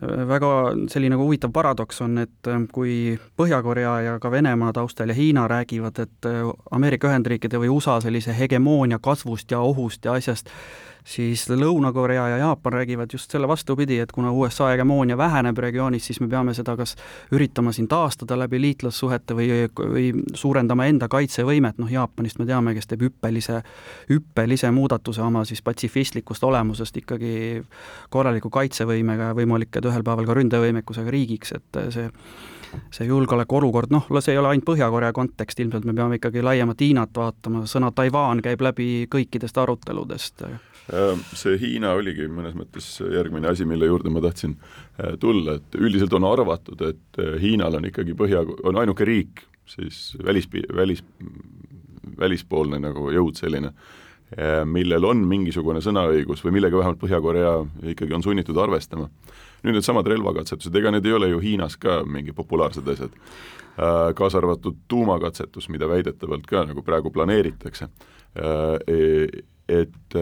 [0.00, 0.48] väga
[0.88, 5.98] selline huvitav paradoks on, et äh, kui Põhja-Korea ja ka Venemaa taustal ja Hiina räägivad,
[5.98, 10.48] et äh, Ameerika Ühendriikide või USA sellise hegemoonia kasvust ja ohust ja asjast,
[11.04, 16.20] siis Lõuna-Korea ja Jaapan räägivad just selle vastupidi, et kuna USA hegemoonia väheneb regioonis, siis
[16.20, 16.94] me peame seda kas
[17.32, 22.86] üritama siin taastada läbi liitlassuhete või, või suurendama enda kaitsevõimet, noh Jaapanist me teame, kes
[22.86, 23.62] teeb hüppelise,
[24.10, 27.62] hüppelise muudatuse oma siis patsifistlikust olemusest ikkagi
[28.10, 32.10] korraliku kaitsevõimega ja võimalik, et ühel päeval ka ründevõimekusega riigiks, et see
[32.88, 37.12] see julgeolekuolukord, noh, see ei ole ainult Põhja-Korea kontekst, ilmselt me peame ikkagi laiemat Hiinat
[37.16, 40.46] vaatama, sõna Taiwan käib läbi kõikidest aruteludest
[41.38, 46.12] see Hiina oligi mõnes mõttes järgmine asi, mille juurde ma tahtsin äh, tulla, et üldiselt
[46.18, 51.04] on arvatud, et äh, Hiinal on ikkagi põhja, on ainuke riik siis välis, välis,
[52.18, 53.72] välispoolne nagu jõud selline,
[54.64, 57.50] millel on mingisugune sõnaõigus või millega vähemalt Põhja-Korea
[57.92, 59.10] ikkagi on sunnitud arvestama.
[59.62, 63.12] nüüd needsamad relvakatsetused, ega need ei ole ju Hiinas ka mingi populaarsed asjad,
[64.16, 67.88] kaasa arvatud tuumakatsetus, mida väidetavalt ka nagu praegu planeeritakse,
[68.88, 70.18] e, et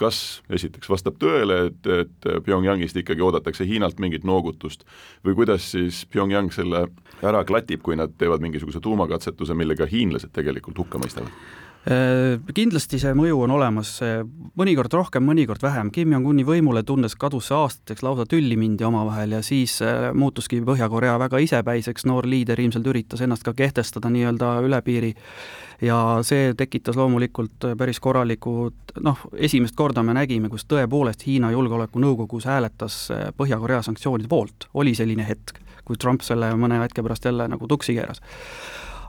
[0.00, 0.20] kas
[0.52, 4.84] esiteks vastab tõele, et, et Pyongyangist ikkagi oodatakse Hiinalt mingit noogutust
[5.26, 6.86] või kuidas siis Pyongyang selle
[7.24, 11.32] ära klatib, kui nad teevad mingisuguse tuumakatsetuse, millega hiinlased tegelikult hukka mõistavad?
[11.86, 13.92] Äh, kindlasti see mõju on olemas,
[14.58, 15.92] mõnikord rohkem, mõnikord vähem.
[15.94, 20.58] Kim Jong-uni võimule tundes kadus see aastateks, lausa tülli mindi omavahel ja siis äh, muutuski
[20.66, 25.12] Põhja-Korea väga isepäiseks, noor liider ilmselt üritas ennast ka kehtestada nii-öelda üle piiri.
[25.84, 28.72] Ja see tekitas loomulikult päris korraliku
[29.06, 34.96] noh, esimest korda me nägime, kus tõepoolest Hiina Julgeolekunõukogus hääletas äh, Põhja-Korea sanktsioonide poolt, oli
[34.98, 38.24] selline hetk, kui Trump selle mõne hetke pärast jälle nagu tuksi keeras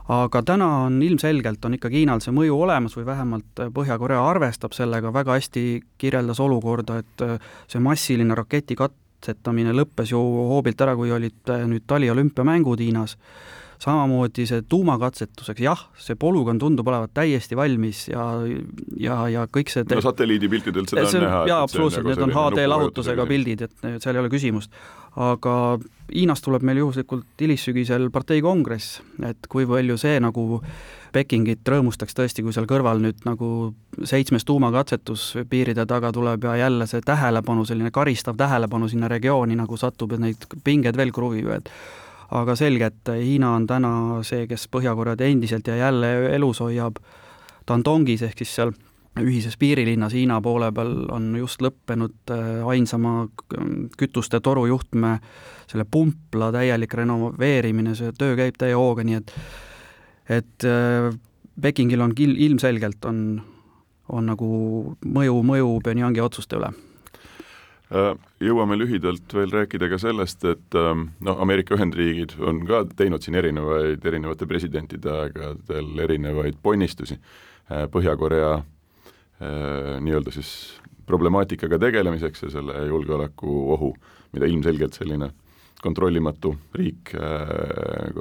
[0.08, 5.12] aga täna on ilmselgelt, on ikkagi Hiinal see mõju olemas või vähemalt Põhja-Korea arvestab sellega,
[5.12, 5.64] väga hästi
[6.00, 7.24] kirjeldas olukorda, et
[7.68, 10.20] see massiline raketikatsetamine lõppes ju
[10.52, 13.18] hoobilt ära, kui olid nüüd taliolümpiamängud Hiinas,
[13.82, 18.24] samamoodi see tuumakatsetuseks, jah, see polügoon tundub olevat täiesti valmis ja,
[18.98, 21.42] ja, ja kõik see no satelliidipiltidelt seda see, on näha.
[21.52, 24.74] jaa, absoluutselt, need on HD lahutusega pildid, et seal ei ole küsimust.
[25.16, 25.54] aga
[26.08, 30.62] Hiinast tuleb meil juhuslikult hilissügisel parteikongress, et kui palju see nagu
[31.12, 33.48] Pekingit rõõmustaks tõesti, kui seal kõrval nüüd nagu
[34.04, 39.76] seitsmes tuumakatsetus piiride taga tuleb ja jälle see tähelepanu, selline karistav tähelepanu sinna regiooni nagu
[39.80, 41.70] satub ja neid pinged veel kruvivad
[42.28, 43.92] aga selge, et Hiina on täna
[44.26, 47.00] see, kes Põhja-Koread endiselt ja jälle elus hoiab
[47.68, 48.72] Tandongis ehk siis seal
[49.18, 53.28] ühises piirilinnas Hiina poole peal on just lõppenud äh, ainsama
[53.98, 55.18] kütuste torujuhtme
[55.68, 59.34] selle pumpla täielik renoveerimine, see töö käib täie hooga, nii et
[60.38, 61.08] et äh,
[61.60, 63.40] Pekingil on ilmselgelt on,
[64.14, 64.50] on nagu
[65.02, 66.70] mõju, mõju Pyongyangi otsuste üle
[67.88, 73.38] jõuame lühidalt veel rääkida ka sellest, et ähm, noh, Ameerika Ühendriigid on ka teinud siin
[73.40, 77.16] erinevaid, erinevate presidentide aegadel erinevaid ponnistusi.
[77.72, 80.52] Äh, Põhja-Korea äh, nii-öelda siis
[81.08, 83.94] problemaatikaga tegelemiseks ja selle julgeolekuohu,
[84.36, 85.32] mida ilmselgelt selline
[85.82, 88.14] kontrollimatu riik äh,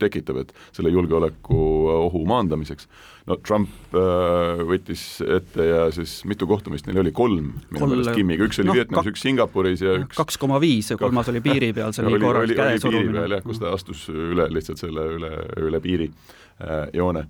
[0.00, 2.88] tekitab, et selle julgeolekuohu maandamiseks.
[3.28, 8.48] no Trump äh, võttis ette ja siis mitu kohtumist neil oli, kolm minu meelest Kimiga,
[8.48, 11.72] üks oli no, Vietnamis, üks Singapuris ja üks kaks koma viis ja kolmas oli piiri
[11.76, 13.24] peal, see oli korraks käe surumine.
[13.36, 15.32] jah, kus ta astus üle lihtsalt selle üle,
[15.68, 16.47] üle piiri äh,
[16.92, 17.26] joone.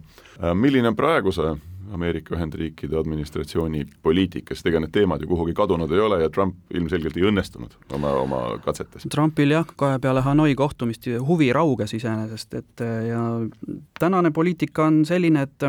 [0.55, 1.57] milline on praeguse
[1.93, 7.17] Ameerika Ühendriikide administratsiooni poliitikas, ega need teemad ju kuhugi kadunud ei ole ja Trump ilmselgelt
[7.17, 9.07] ei õnnestunud oma, oma katsetes.
[9.11, 13.23] Trumpil jah, kahe peale Hanoi kohtumist huvi rauges iseenesest, et ja
[14.01, 15.69] tänane poliitika on selline, et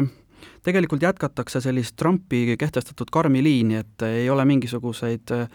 [0.64, 5.48] tegelikult jätkatakse sellist Trumpi kehtestatud karmi liini, et ei ole mingisuguseid äh,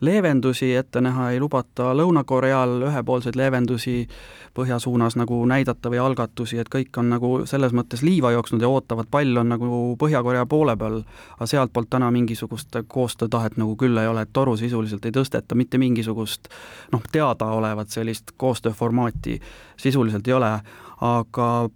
[0.00, 4.06] leevendusi ette näha, ei lubata Lõuna-Koreal ühepoolseid leevendusi
[4.56, 8.70] põhja suunas nagu näidata või algatusi, et kõik on nagu selles mõttes liiva jooksnud ja
[8.72, 11.02] ootavad, pall on nagu Põhja-Korea poole peal,
[11.36, 15.78] aga sealtpoolt täna mingisugust koostöötahet nagu küll ei ole, et toru sisuliselt ei tõsteta, mitte
[15.78, 16.48] mingisugust
[16.92, 19.40] noh, teadaolevat sellist koostööformaati
[19.80, 20.52] sisuliselt ei ole,
[21.04, 21.68] aga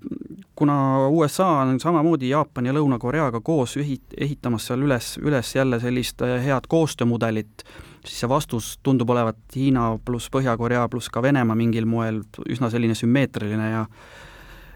[0.56, 6.24] kuna USA on samamoodi Jaapani ja Lõuna-Koreaga koos ühit-, ehitamas seal üles, üles jälle sellist
[6.44, 7.64] head koostöömudelit,
[8.04, 12.94] siis see vastus tundub olevat Hiina pluss Põhja-Korea pluss ka Venemaa mingil moel üsna selline
[12.94, 13.86] sümmeetriline ja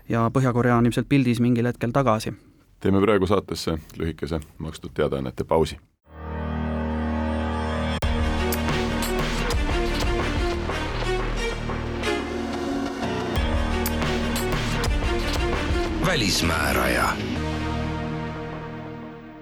[0.09, 2.35] ja Põhja-Korea on ilmselt pildis mingil hetkel tagasi.
[2.81, 5.79] teeme praegu saatesse lühikese makstud teadaannete pausi.
[16.07, 17.34] välismääraja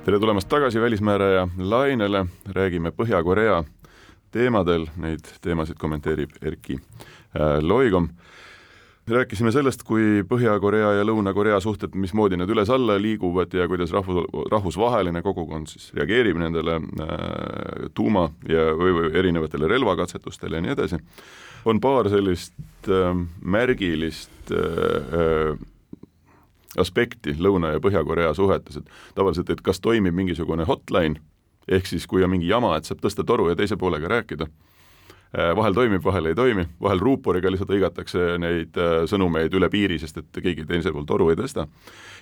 [0.05, 3.61] tere tulemast tagasi Välismääraja lainele, räägime Põhja-Korea
[4.35, 8.09] teemadel, neid teemasid kommenteerib Erki äh, Loigom.
[9.07, 15.23] rääkisime sellest, kui Põhja-Korea ja Lõuna-Korea suhted, mismoodi need üles-alla liiguvad ja kuidas rahvus, rahvusvaheline
[15.23, 20.99] kogukond siis reageerib nendele äh, tuuma ja, või, või erinevatele relvakatsetustele ja nii edasi,
[21.65, 22.59] on paar sellist
[22.91, 25.55] äh, märgilist äh,
[26.79, 31.21] aspekti Lõuna- ja Põhja-Korea suhetes, et tavaliselt, et kas toimib mingisugune hotline,
[31.69, 34.47] ehk siis kui on mingi jama, et saab tõsta toru ja teise poolega rääkida,
[35.33, 38.77] vahel toimib, vahel ei toimi, vahel ruuporiga lihtsalt hõigatakse neid
[39.09, 41.65] sõnumeid üle piiri, sest et keegi teisel pool toru ei tõsta.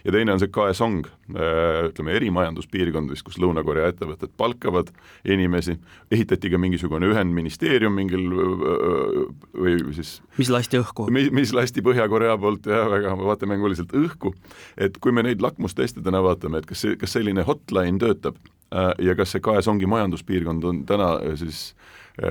[0.04, 4.92] Ja teine on see kaesong, äh, ütleme erimajanduspiirkondades, kus Lõuna-Korea ettevõtted palkavad
[5.28, 5.76] inimesi,
[6.12, 11.10] ehitati ka mingisugune ühendministeerium mingil või siis mis lasti õhku?
[11.12, 14.32] mis, mis lasti Põhja-Korea poolt ja väga vaatemänguliselt õhku,
[14.80, 18.40] et kui me neid lakmustestidena vaatame, et kas see, kas selline hotline töötab
[18.72, 21.74] äh, ja kas see kaesongi majanduspiirkond on täna äh, siis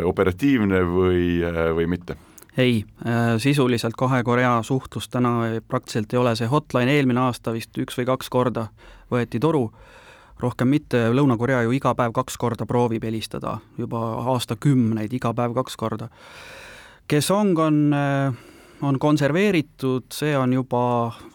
[0.06, 1.40] operatiivne või,
[1.76, 2.18] või mitte?
[2.60, 6.92] Ei, äh, sisuliselt kahe Korea suhtlus täna praktiliselt ei ole, see hotline.
[6.92, 8.66] Eelmine aasta vist üks või kaks korda
[9.12, 9.70] võeti toru,
[10.42, 14.02] rohkem mitte, Lõuna-Korea ju iga päev kaks korda proovib helistada, juba
[14.34, 16.10] aastakümneid, iga päev kaks korda.
[17.08, 18.34] Kesong on, äh,
[18.82, 20.82] on konserveeritud, see on juba,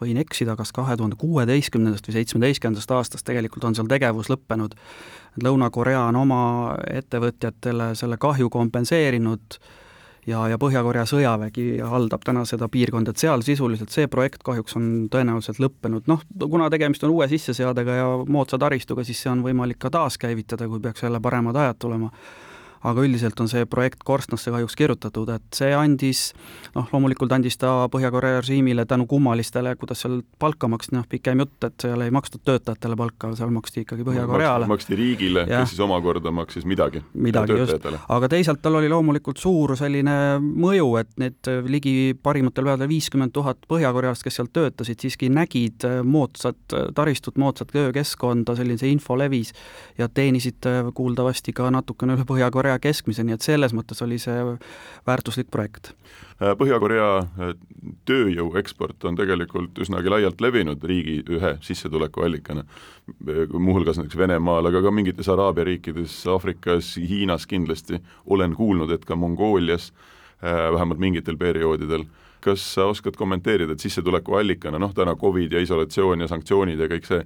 [0.00, 4.76] võin eksida, kas kahe tuhande kuueteistkümnendast või seitsmeteistkümnendast aastast tegelikult on seal tegevus lõppenud.
[5.44, 6.42] Lõuna-Korea on oma
[6.88, 9.59] ettevõtjatele selle kahju kompenseerinud
[10.30, 14.88] ja, ja Põhja-Korea sõjavägi haldab täna seda piirkonda, et seal sisuliselt see projekt kahjuks on
[15.12, 19.83] tõenäoliselt lõppenud, noh, kuna tegemist on uue sisseseadega ja moodsa taristuga, siis see on võimalik
[19.85, 22.12] ka taaskäivitada, kui peaks jälle paremad ajad tulema
[22.85, 26.27] aga üldiselt on see projekt korstnasse kahjuks kirjutatud, et see andis,
[26.75, 31.57] noh, loomulikult andis ta Põhja-Korea režiimile tänu kummalistele, kuidas seal palka maksti, noh, pikem jutt,
[31.64, 34.68] et seal ei makstud töötajatele palka, seal maksti ikkagi Põhja-Koreale.
[34.70, 37.03] maksti riigile, kes siis omakorda maksis midagi.
[37.14, 42.90] midagi just, aga teisalt tal oli loomulikult suur selline mõju, et need ligi parimatel päevadel
[42.90, 49.16] viiskümmend tuhat põhjakorealast, kes seal töötasid, siiski nägid moodsat taristut, moodsat töökeskkonda, selline see info
[49.18, 49.55] levis
[49.99, 54.35] ja teenisid kuuldavasti ka natukene üle Põhja-Korea Põhja-Korea keskmise, nii et selles mõttes oli see
[55.07, 55.95] väärtuslik projekt.
[56.41, 57.55] Äh, Põhja-Korea äh,
[58.07, 64.83] tööjõu eksport on tegelikult üsnagi laialt levinud riigi ühe sissetulekuallikana, äh, muuhulgas näiteks Venemaal, aga
[64.83, 69.93] ka mingites Araabia riikides, Aafrikas, Hiinas kindlasti, olen kuulnud, et ka Mongoolias
[70.45, 72.03] vähemalt mingitel perioodidel
[72.44, 77.09] kas sa oskad kommenteerida, et sissetulekuallikana, noh täna Covid ja isolatsioon ja sanktsioonid ja kõik
[77.09, 77.24] see,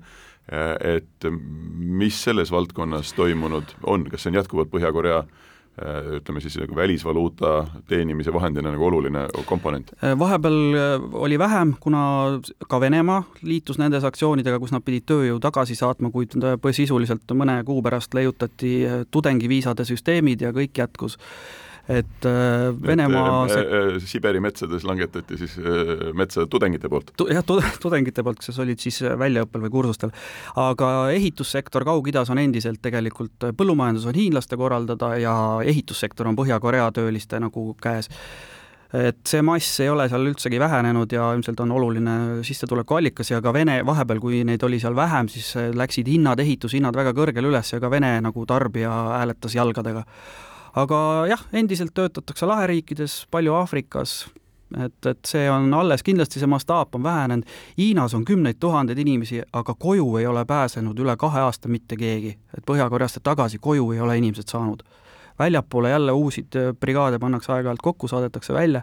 [0.94, 5.22] et mis selles valdkonnas toimunud on, kas see on jätkuvalt Põhja-Korea
[6.16, 9.92] ütleme siis nagu välisvaluuta teenimise vahendina nagu oluline komponent?
[10.18, 10.56] vahepeal
[11.12, 12.00] oli vähem, kuna
[12.68, 16.34] ka Venemaa liitus nende sanktsioonidega, kus nad pidid tööjõu tagasi saatma, kuid
[16.74, 18.74] sisuliselt mõne kuu pärast leiutati
[19.10, 21.18] tudengiviisade süsteemid ja kõik jätkus
[21.88, 25.54] et äh, Venemaa et, äh, äh, Siberi metsades langetati siis
[26.16, 27.28] metsa tudengite poolt tu,?
[27.32, 27.44] jah,
[27.80, 30.12] tudengite poolt, kes olid siis väljaõppel või kursustel.
[30.60, 37.40] aga ehitussektor Kaug-Idas on endiselt tegelikult, põllumajandus on hiinlaste korraldada ja ehitussektor on Põhja-Korea tööliste
[37.40, 38.10] nagu käes
[38.92, 42.12] et see mass ei ole seal üldsegi vähenenud ja ilmselt on oluline
[42.44, 47.12] sissetulekuallikas ja ka Vene, vahepeal, kui neid oli seal vähem, siis läksid hinnad, ehitushinnad väga
[47.16, 50.04] kõrgele üles ja ka Vene nagu tarbija hääletas jalgadega
[50.78, 54.28] aga jah, endiselt töötatakse laheriikides, palju Aafrikas,
[54.84, 57.44] et, et see on alles, kindlasti see mastaap on vähenenud.
[57.78, 62.38] Hiinas on kümneid tuhandeid inimesi, aga koju ei ole pääsenud üle kahe aasta mitte keegi.
[62.58, 64.82] et Põhja-Koreast tagasi koju ei ole inimesed saanud.
[65.38, 66.46] väljapoole jälle uusi
[66.80, 68.82] brigaade pannakse aeg-ajalt kokku, saadetakse välja,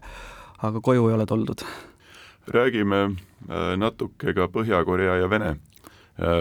[0.64, 1.62] aga koju ei ole tuldud.
[2.48, 3.12] räägime äh,
[3.78, 5.58] natuke ka Põhja-Korea ja Vene äh,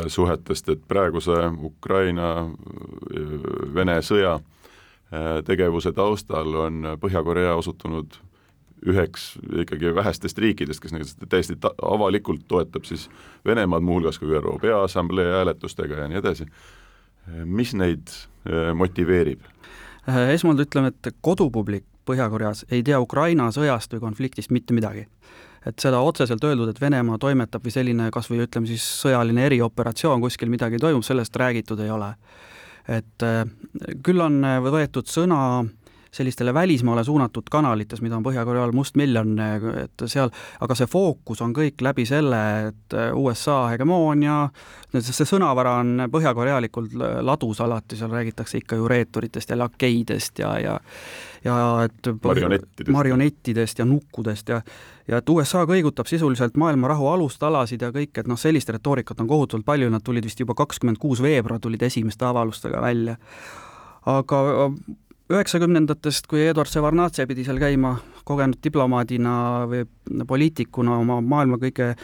[0.06, 4.53] suhetest, et praeguse Ukraina-Vene äh, sõja Äh,
[5.44, 8.16] tegevuse taustal on Põhja-Korea osutunud
[8.86, 13.08] üheks ikkagi vähestest riikidest, kes nagu täiesti avalikult toetab siis
[13.46, 16.46] Venemaad, muuhulgas ka ÜRO Peaassamblee hääletustega ja nii edasi.
[17.44, 19.40] mis neid äh, motiveerib?
[20.08, 25.06] Äh, esmalt ütleme, et kodupublik Põhja-Koreas ei tea Ukraina sõjast või konfliktist mitte midagi.
[25.66, 30.20] et seda otseselt öeldud, et Venemaa toimetab või selline kas või ütleme siis sõjaline erioperatsioon
[30.20, 32.14] kuskil midagi toimub, sellest räägitud ei ole
[32.88, 33.44] et äh,
[34.04, 35.64] küll on äh, võetud sõna
[36.14, 39.34] sellistele välismaale suunatud kanalites, mida on Põhja-Koreal mustmiljon,
[39.82, 40.30] et seal,
[40.62, 44.38] aga see fookus on kõik läbi selle, et USA hegemoonia,
[44.94, 46.94] see sõnavara on põhjakorealikult
[47.26, 50.80] ladus alati, seal räägitakse ikka ju reeturitest ja lakeidest ja, ja
[51.44, 54.62] ja et marionettidest, marionettidest ja nukkudest ja
[55.08, 59.28] ja et USA kõigutab sisuliselt maailma rahu alustalasid ja kõik, et noh, sellist retoorikat on
[59.28, 63.18] kohutavalt palju, nad tulid vist juba kakskümmend kuus veebruar tulid esimeste avaldustega välja.
[64.06, 64.40] aga
[65.34, 67.96] üheksakümnendatest, kui Eduard Ševarnadze pidi seal käima
[68.28, 69.34] kogenud diplomaadina
[69.70, 69.84] või
[70.28, 71.94] poliitikuna oma maailma kõige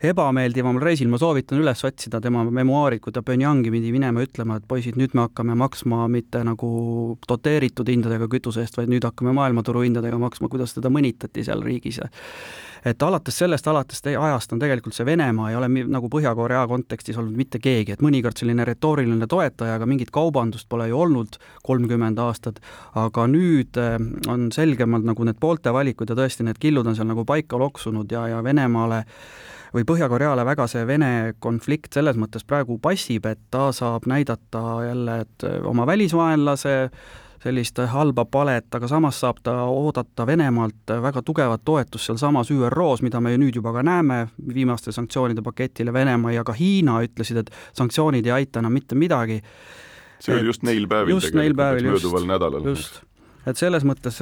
[0.00, 4.66] ebameeldivamal reisil, ma soovitan üles otsida tema memuaarid, kui ta Pyongyangi pidi minema ütlema, et
[4.68, 6.70] poisid, nüüd me hakkame maksma mitte nagu
[7.28, 12.00] doteeritud hindadega kütuse eest, vaid nüüd hakkame maailmaturu hindadega maksma, kuidas teda mõnitati seal riigis.
[12.84, 17.36] Et alates sellest, alates ajast on tegelikult see Venemaa ei ole nagu Põhja-Korea kontekstis olnud
[17.36, 22.60] mitte keegi, et mõnikord selline retooriline toetaja, aga mingit kaubandust pole ju olnud kolmkümmend aastat,
[22.98, 23.96] aga nüüd äh,
[24.32, 28.12] on selgemalt nagu need poolte valikud ja tõesti, need killud on seal nagu paika loksunud
[28.12, 29.04] ja, ja Venemaale
[29.74, 35.20] või Põhja-Koreale väga see Vene konflikt selles mõttes praegu passib, et ta saab näidata jälle,
[35.26, 36.76] et oma välisvaenlase
[37.40, 43.20] sellist halba palet, aga samas saab ta oodata Venemaalt väga tugevat toetust sealsamas ÜRO-s, mida
[43.20, 47.52] me ju nüüd juba ka näeme, viimaste sanktsioonide paketile Venemaa ja ka Hiina ütlesid, et
[47.76, 49.40] sanktsioonid ei aita enam mitte midagi.
[50.20, 52.64] see oli just neil päevil just neil päevil, mööduval nädalal.
[52.64, 53.00] just
[53.48, 54.18] et selles mõttes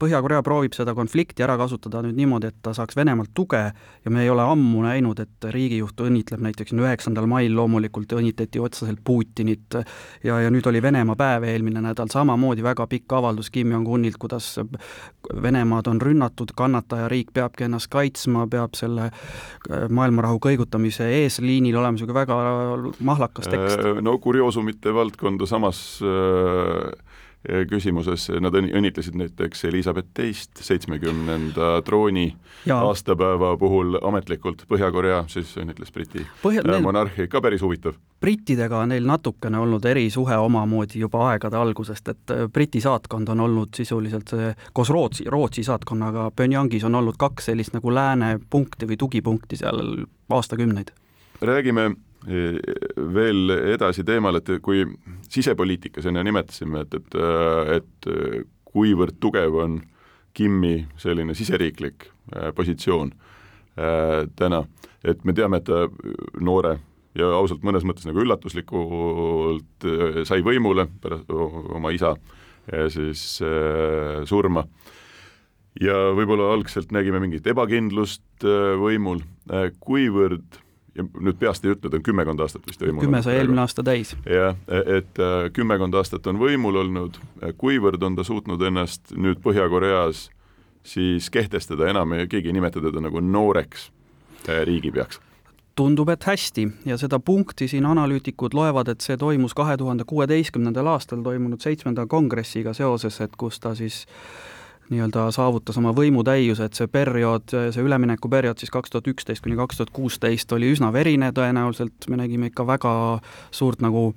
[0.00, 4.22] Põhja-Korea proovib seda konflikti ära kasutada nüüd niimoodi, et ta saaks Venemaalt tuge ja me
[4.24, 9.78] ei ole ammu näinud, et riigijuht õnnitleb näiteks üheksandal mail loomulikult õnnitleti otseselt Putinit
[10.24, 14.52] ja, ja nüüd oli Venemaa päev eelmine nädal, samamoodi väga pikk avaldus Kim Jong-unilt, kuidas
[15.42, 19.10] Venemaad on rünnatud, kannatajariik peabki ennast kaitsma, peab selle
[19.68, 22.38] maailmarahu kõigutamise eesliinil olema, niisugune väga
[23.04, 23.82] mahlakas tekst.
[23.82, 27.08] Äh, no kurioosumite valdkonda samas äh
[27.48, 32.26] küsimuses, nad õnnitlesid näiteks Elizabeth teist seitsmekümnenda trooni
[32.66, 32.76] ja.
[32.84, 36.82] aastapäeva puhul ametlikult, Põhja-Korea siis õnnitles Briti Põhja, neil...
[36.84, 37.96] monarhi, ka päris huvitav.
[38.20, 43.40] brittidega on neil natukene olnud erisuhe omamoodi juba aegade algusest, et äh, Briti saatkond on
[43.40, 48.88] olnud sisuliselt see, koos Rootsi, Rootsi saatkonnaga Pyongyangis on olnud kaks sellist nagu lääne punkti
[48.90, 50.92] või tugipunkti seal aastakümneid.
[51.40, 51.90] räägime
[52.26, 54.82] veel edasi teemal, et kui
[55.30, 57.16] sisepoliitikas enne nimetasime, et, et,
[57.78, 58.10] et
[58.70, 59.80] kuivõrd tugev on
[60.36, 64.62] Kimi selline siseriiklik äh, positsioon äh, täna,
[65.02, 65.88] et me teame, et ta
[66.40, 66.76] noore
[67.18, 72.14] ja ausalt mõnes mõttes nagu üllatuslikult äh, sai võimule pärast oma isa
[72.92, 73.40] siis
[74.30, 74.62] surma.
[75.80, 78.44] Ja võib-olla algselt nägime mingit ebakindlust
[78.78, 79.24] võimul,
[79.82, 80.60] kuivõrd
[80.94, 83.84] ja nüüd peast ei ütle, ta on kümmekond aastat vist võimul kümme sai eelmine aasta
[83.86, 84.12] täis.
[84.26, 87.20] jah, et äh, kümmekond aastat on võimul olnud,
[87.60, 90.28] kuivõrd on ta suutnud ennast nüüd Põhja-Koreas
[90.86, 93.90] siis kehtestada, enam keegi ei nimeta teda nagu nooreks
[94.48, 95.20] äh, riigipeaks?
[95.80, 100.90] tundub, et hästi ja seda punkti siin analüütikud loevad, et see toimus kahe tuhande kuueteistkümnendal
[100.92, 104.59] aastal toimunud seitsmenda kongressiga seoses, et kus ta siis äh,
[104.90, 109.80] nii-öelda saavutas oma võimutäiuse, et see periood, see üleminekuperiood siis kaks tuhat üksteist kuni kaks
[109.80, 112.94] tuhat kuusteist oli üsna verine tõenäoliselt, me nägime ikka väga
[113.54, 114.10] suurt nagu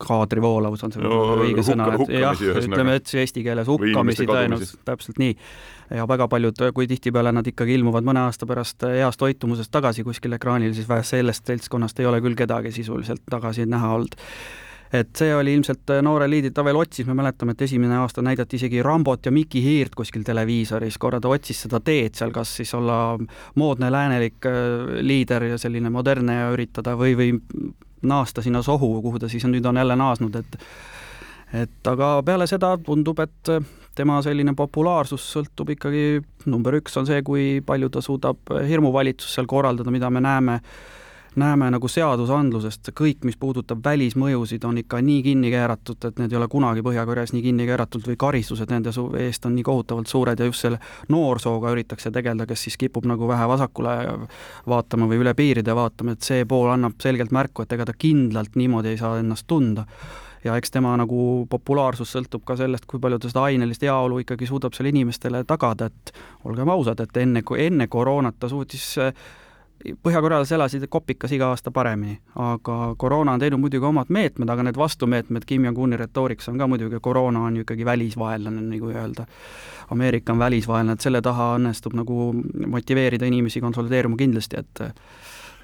[0.00, 5.20] kaadrivoolavus on see no, õige sõna, et jah, ütleme, et eesti keeles hukkamisi tõenäoliselt, täpselt
[5.20, 5.34] nii.
[5.98, 10.38] ja väga paljud, kui tihtipeale nad ikkagi ilmuvad mõne aasta pärast heast toitumusest tagasi kuskil
[10.38, 14.16] ekraanil, siis sellest seltskonnast ei ole küll kedagi sisuliselt tagasi näha olnud
[14.92, 18.24] et see oli ilmselt äh, noore liidid, ta veel otsis, me mäletame, et esimene aasta
[18.26, 22.56] näidati isegi Rambot ja Miki Hiirt kuskil televiisoris, korra ta otsis seda teed seal, kas
[22.60, 23.18] siis olla
[23.60, 27.34] moodne läänelik äh, liider ja selline modernne ja üritada või, või
[28.02, 30.64] naasta sinna sohu, kuhu ta siis nüüd on jälle naasnud, et
[31.50, 33.62] et aga peale seda tundub, et äh,
[33.94, 36.20] tema selline populaarsus sõltub ikkagi,
[36.50, 40.60] number üks on see, kui palju ta suudab hirmuvalitsust seal korraldada, mida me näeme
[41.38, 46.38] näeme nagu seadusandlusest, kõik, mis puudutab välismõjusid, on ikka nii kinni keeratud, et need ei
[46.40, 50.48] ole kunagi Põhja-Koreas nii kinni keeratud või karistused nende eest on nii kohutavalt suured ja
[50.48, 53.94] just selle noorsooga üritatakse tegeleda, kes siis kipub nagu vähe vasakule
[54.68, 58.58] vaatama või üle piiride vaatama, et see pool annab selgelt märku, et ega ta kindlalt
[58.58, 59.86] niimoodi ei saa ennast tunda.
[60.44, 64.48] Ja eks tema nagu populaarsus sõltub ka sellest, kui palju ta seda ainelist heaolu ikkagi
[64.48, 66.14] suudab seal inimestele tagada, et
[66.48, 68.94] olgem ausad, et enne, enne koroonat ta suutis
[69.80, 74.76] Põhja-Korealas elasid kopikas iga aasta paremini, aga koroona on teinud muidugi omad meetmed, aga need
[74.76, 79.24] vastumeetmed Kim Jong-uni retoorikas on ka muidugi, koroona on ju ikkagi välisvaenlane, nagu öelda.
[79.90, 82.28] Ameerika on välisvaenlane, et selle taha õnnestub nagu
[82.76, 84.84] motiveerida inimesi konsolideeruma kindlasti, et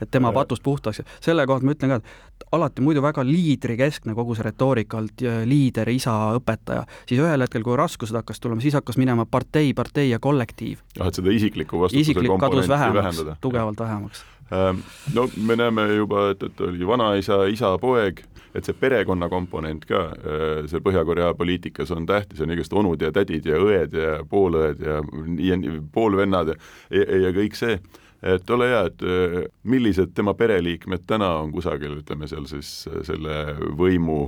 [0.02, 1.02] et tema patust puhtaks.
[1.20, 5.88] selle kohta ma ütlen ka, et alati muidu väga liidrikeskne kogu see retoorika olnud, liider,
[5.92, 10.20] isa, õpetaja, siis ühel hetkel, kui raskused hakkasid tulema, siis hakkas minema partei, partei ja
[10.22, 10.80] kollektiiv.
[10.98, 14.24] jah, et seda isiklikku vastutuse Isiklik kadus vähemaks, tugevalt vähemaks.
[14.52, 14.78] Ähm,
[15.14, 18.20] no me näeme juba, et, et oli vanaisa, isa, poeg,
[18.54, 23.10] et see perekonna komponent ka äh, seal Põhja-Korea poliitikas on tähtis, on igast onud ja
[23.12, 25.00] tädid ja õed ja poolõed ja,
[25.48, 25.58] ja
[25.92, 26.58] poolvennad ja,
[26.94, 27.80] ja, ja kõik see
[28.22, 33.02] et ole hea, et äh, millised tema pereliikmed täna on kusagil, ütleme seal siis äh,
[33.06, 33.36] selle
[33.76, 34.26] võimu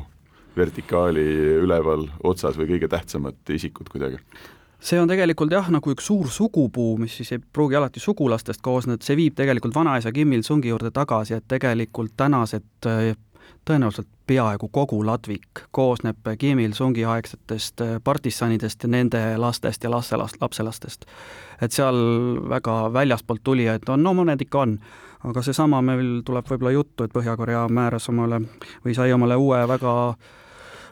[0.59, 1.25] vertikaali
[1.63, 4.23] üleval otsas või kõige tähtsamad isikud kuidagi?
[4.79, 9.03] see on tegelikult jah, nagu üks suur sugupuu, mis siis ei pruugi alati sugulastest koosneda,
[9.03, 13.11] see viib tegelikult vanaisa Kim Il-sungi juurde tagasi, et tegelikult tänased äh,
[13.69, 21.07] tõenäoliselt peaaegu kogu ladvik koosneb Kim Il-sungi aegsetest partisanidest ja nende lastest ja lastelast, lapselastest.
[21.63, 21.97] et seal
[22.49, 24.79] väga väljaspoolt tulijaid on, no mõned ikka on,
[25.25, 28.41] aga seesama meil tuleb võib-olla juttu, et Põhja-Korea määras omale
[28.85, 29.95] või sai omale uue väga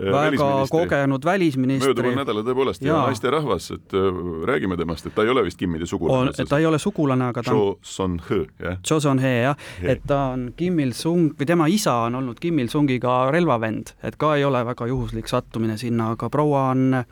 [0.01, 1.93] väga kogenud välisministri.
[1.93, 5.59] möödunud nädalal tõepoolest ja, ja naisterahvas, et äh, räägime temast, et ta ei ole vist
[5.59, 6.33] Kimide sugulane.
[6.49, 8.79] ta ei ole sugulane, aga ta on Cho Son-he, jah.
[8.83, 13.31] Cho Son-he, jah, et ta on Kim Il-sung või tema isa on olnud Kim Il-sungiga
[13.35, 17.05] relvavend, et ka ei ole väga juhuslik sattumine sinna, aga proua on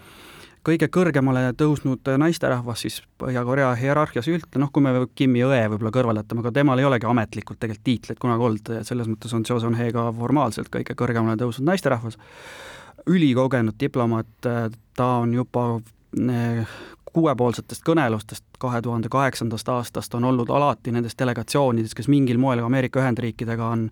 [0.65, 6.25] kõige kõrgemale tõusnud naisterahvas siis Põhja-Korea hierarhias üldse, noh, kui me Kimi õe võib-olla kõrvale
[6.25, 9.91] jätame, aga temal ei olegi ametlikult tegelikult tiitleid kunagi olnud, selles mõttes on Cho Son-he
[9.93, 12.19] ka formaalselt kõige kõrgemale tõusnud naisterahvas.
[13.11, 14.49] Ülikogenud diplomaat,
[14.97, 15.67] ta on juba
[17.15, 23.03] kuuepoolsetest kõnelustest kahe tuhande kaheksandast aastast on olnud alati nendes delegatsioonides, kes mingil moel Ameerika
[23.03, 23.85] Ühendriikidega on,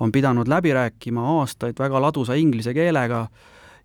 [0.00, 3.26] on pidanud läbi rääkima aastaid väga ladusa inglise keelega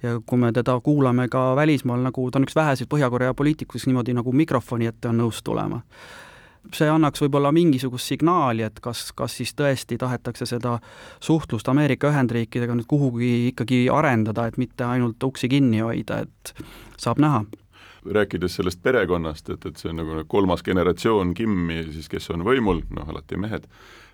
[0.04, 3.88] ja kui me teda kuulame ka välismaal, nagu ta on üks väheseid Põhja-Korea poliitikuid, kes
[3.90, 5.82] niimoodi nagu mikrofoni ette on nõus tulema.
[6.78, 10.76] See annaks võib-olla mingisugust signaali, et kas, kas siis tõesti tahetakse seda
[11.20, 16.54] suhtlust Ameerika Ühendriikidega nüüd kuhugi ikkagi arendada, et mitte ainult uksi kinni hoida, et
[17.02, 17.42] saab näha.
[18.06, 22.86] Rääkides sellest perekonnast, et, et see on nagu kolmas generatsioon Kimmi siis, kes on võimul,
[22.94, 23.66] noh alati mehed,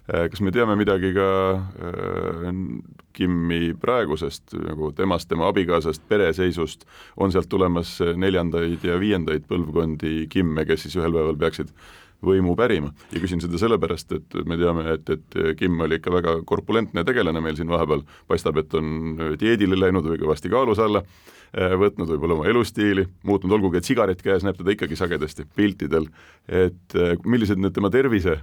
[0.07, 2.51] kas me teame midagi ka äh,
[3.17, 6.85] Kimmi praegusest nagu temast, tema abikaasast, pereseisust,
[7.17, 11.73] on sealt tulemas neljandaid ja viiendaid põlvkondi Kimme, kes siis ühel päeval peaksid
[12.23, 12.91] võimu pärima.
[13.11, 17.41] ja küsin seda sellepärast, et me teame, et, et Kim oli ikka väga korpulentne tegelane
[17.41, 21.03] meil siin vahepeal, paistab, et on dieedile läinud või kõvasti kaalus alla,
[21.55, 26.09] võtnud võib-olla oma elustiili, muutnud, olgugi et sigaret käes näeb teda ikkagi sagedasti piltidel,
[26.47, 28.39] et eh, millised nüüd tema tervise,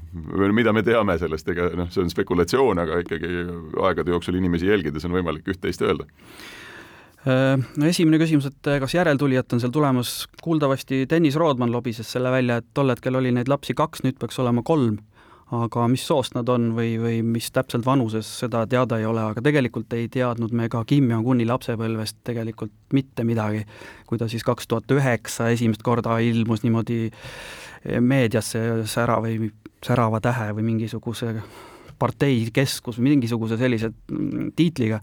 [0.57, 3.46] mida me teame sellest, ega noh, see on spekulatsioon, aga ikkagi
[3.84, 6.09] aegade jooksul inimesi jälgides on võimalik üht-teist öelda.
[7.24, 12.32] Äh, no esimene küsimus, et kas järeltulijat on seal tulemas, kuuldavasti Dennis Rodman lobises selle
[12.34, 14.98] välja, et tol hetkel oli neid lapsi kaks, nüüd peaks olema kolm.
[15.55, 19.42] Aga mis soost nad on või, või mis täpselt vanuses, seda teada ei ole, aga
[19.44, 23.64] tegelikult ei teadnud me ka Kim Jong-uni lapsepõlvest tegelikult mitte midagi.
[24.07, 27.11] kui ta siis kaks tuhat üheksa esimest korda ilmus niimoodi
[28.00, 29.50] meediasse sära või
[29.84, 31.34] särava tähe või mingisuguse
[31.98, 35.00] partei keskus, mingisuguse sellise mm, tiitliga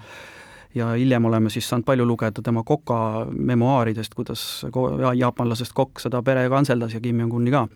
[0.76, 4.66] ja hiljem oleme siis saanud palju lugeda tema koka memuaaridest, kuidas
[5.18, 7.68] jaapanlasest kokk seda pere kantseldas ja Kim Jong-uni ka.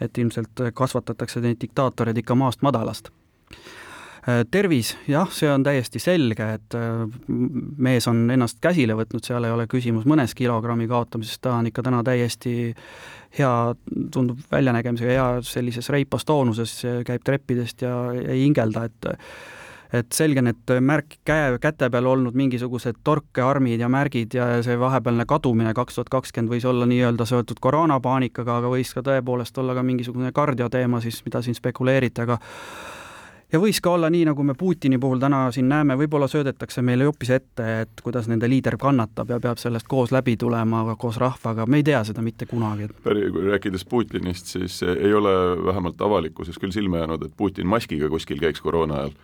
[0.00, 3.10] Et ilmselt kasvatatakse neid diktaatoreid ikka maast madalast.
[4.50, 6.76] Tervis, jah, see on täiesti selge, et
[7.28, 11.84] mees on ennast käsile võtnud, seal ei ole küsimus mõnes kilogrammi kaotamises, ta on ikka
[11.84, 12.54] täna täiesti
[13.36, 13.50] hea,
[14.14, 16.72] tundub väljanägemisega hea sellises reipas toonuses,
[17.04, 19.10] käib treppidest ja ei hingelda, et
[19.94, 25.26] et selge, need märk käe, käte peal olnud mingisugused torkearmid ja märgid ja see vahepealne
[25.28, 29.86] kadumine kaks tuhat kakskümmend võis olla nii-öelda seotud koroonapaanikaga, aga võis ka tõepoolest olla ka
[29.86, 32.40] mingisugune kardioteema siis, mida siin spekuleeriti, aga
[33.52, 37.06] ja võis ka olla nii, nagu me Putini puhul täna siin näeme, võib-olla söödetakse meile
[37.06, 41.68] hoopis ette, et kuidas nende liider kannatab ja peab sellest koos läbi tulema koos rahvaga,
[41.70, 42.90] me ei tea seda mitte kunagi.
[43.04, 48.64] rääkides Putinist, siis ei ole vähemalt avalikkuses küll silma jäänud, et Putin maskiga kuskil käiks
[48.64, 49.14] koroona ajal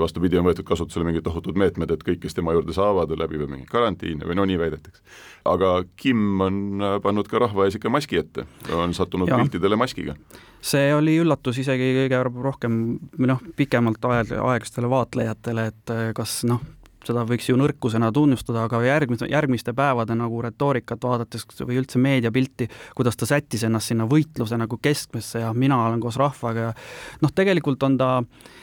[0.00, 3.70] vastupidi, on võetud kasutusele mingid tohutud meetmed, et kõik, kes tema juurde saavad, läbivad mingeid
[3.70, 5.02] karantiine või no nii väidetakse.
[5.48, 9.38] aga Kim on äh, pannud ka rahva ees ikka maski ette, on sattunud ja.
[9.38, 10.16] piltidele maskiga.
[10.60, 16.42] see oli üllatus isegi kõige rohkem või noh, pikemalt aeg, aeglastele vaatlejatele, et äh, kas
[16.48, 16.62] noh,
[17.06, 22.68] seda võiks ju nõrkusena tunnustada, aga järgmiste, järgmiste päevade nagu retoorikat vaadates või üldse meediapilti,
[22.98, 26.72] kuidas ta sättis ennast sinna võitluse nagu keskmesse ja mina olen koos rahvaga ja
[27.22, 28.56] noh, tegelikult on ta äh,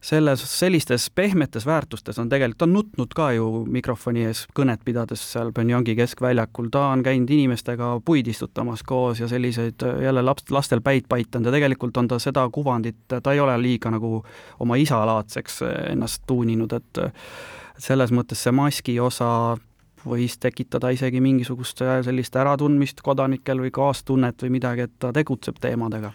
[0.00, 5.22] selles, sellistes pehmetes väärtustes on tegelikult, ta on nutnud ka ju mikrofoni ees kõnet pidades
[5.32, 10.82] seal Pyongyangi keskväljakul, ta on käinud inimestega puid istutamas koos ja selliseid jälle laps, lastel
[10.84, 14.22] päid paitanud ja tegelikult on ta seda kuvandit, ta ei ole liiga nagu
[14.60, 17.02] oma isalaadseks ennast tuuninud, et
[17.78, 19.30] selles mõttes see maski osa
[20.08, 26.14] võis tekitada isegi mingisugust sellist äratundmist kodanikel või kaastunnet või midagi, et ta tegutseb teemadega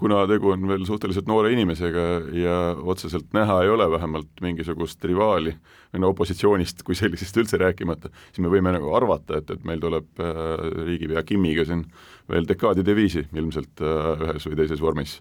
[0.00, 5.52] kuna tegu on veel suhteliselt noore inimesega ja otseselt näha ei ole vähemalt mingisugust rivaali
[6.00, 10.22] no opositsioonist kui sellisest üldse rääkimata, siis me võime nagu arvata, et, et meil tuleb
[10.24, 10.40] äh,
[10.86, 11.84] riigipea Kimiga siin
[12.28, 15.18] veel dekaadide viisi ilmselt äh, ühes või teises vormis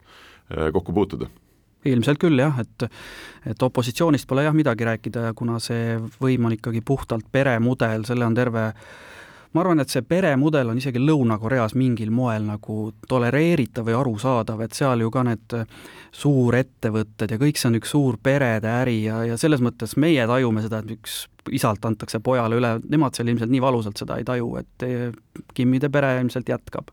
[0.48, 1.28] kokku puutuda.
[1.92, 2.88] Ilmselt küll jah, et
[3.48, 8.36] et opositsioonist pole jah midagi rääkida, kuna see võim on ikkagi puhtalt peremudel, selle on
[8.36, 8.70] terve
[9.54, 14.76] ma arvan, et see peremudel on isegi Lõuna-Koreas mingil moel nagu tolereeritav või arusaadav, et
[14.78, 15.56] seal ju ka need
[16.18, 20.64] suurettevõtted ja kõik see on üks suur perede äri ja, ja selles mõttes meie tajume
[20.66, 24.54] seda, et üks isalt antakse pojale üle, nemad seal ilmselt nii valusalt seda ei taju,
[24.62, 25.10] et eh,
[25.54, 26.92] Kimmide pere ilmselt jätkab.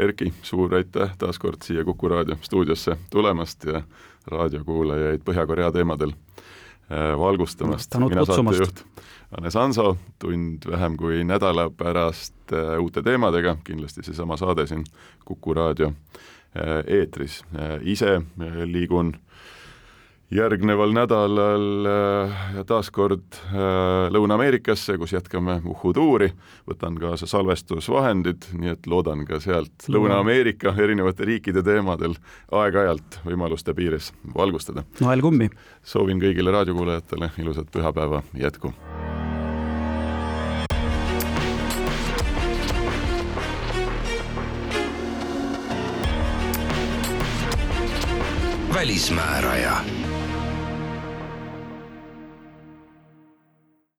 [0.00, 3.84] Erki, suur aitäh taas kord siia Kuku raadio stuudiosse tulemast ja
[4.30, 7.94] raadiokuulajaid Põhja-Korea teemadel eh, valgustamast.
[8.08, 8.84] mina saatejuht
[9.34, 14.84] Hannes Hanso, tund vähem kui nädala pärast äh, uute teemadega, kindlasti seesama saade siin
[15.24, 17.42] Kuku raadio äh, eetris.
[17.58, 18.20] Äh, ise
[18.64, 19.16] liigun
[20.34, 21.66] järgneval nädalal
[22.66, 23.36] taas kord
[24.14, 26.30] Lõuna-Ameerikasse, kus jätkame uhhutuuri,
[26.70, 32.16] võtan kaasa salvestusvahendid, nii et loodan ka sealt Lõuna-Ameerika erinevate riikide teemadel
[32.50, 34.86] aeg-ajalt võimaluste piires valgustada.
[35.02, 35.50] nael kummi!
[35.82, 38.74] soovin kõigile raadiokuulajatele ilusat pühapäeva jätku!
[48.74, 49.76] Välismääraja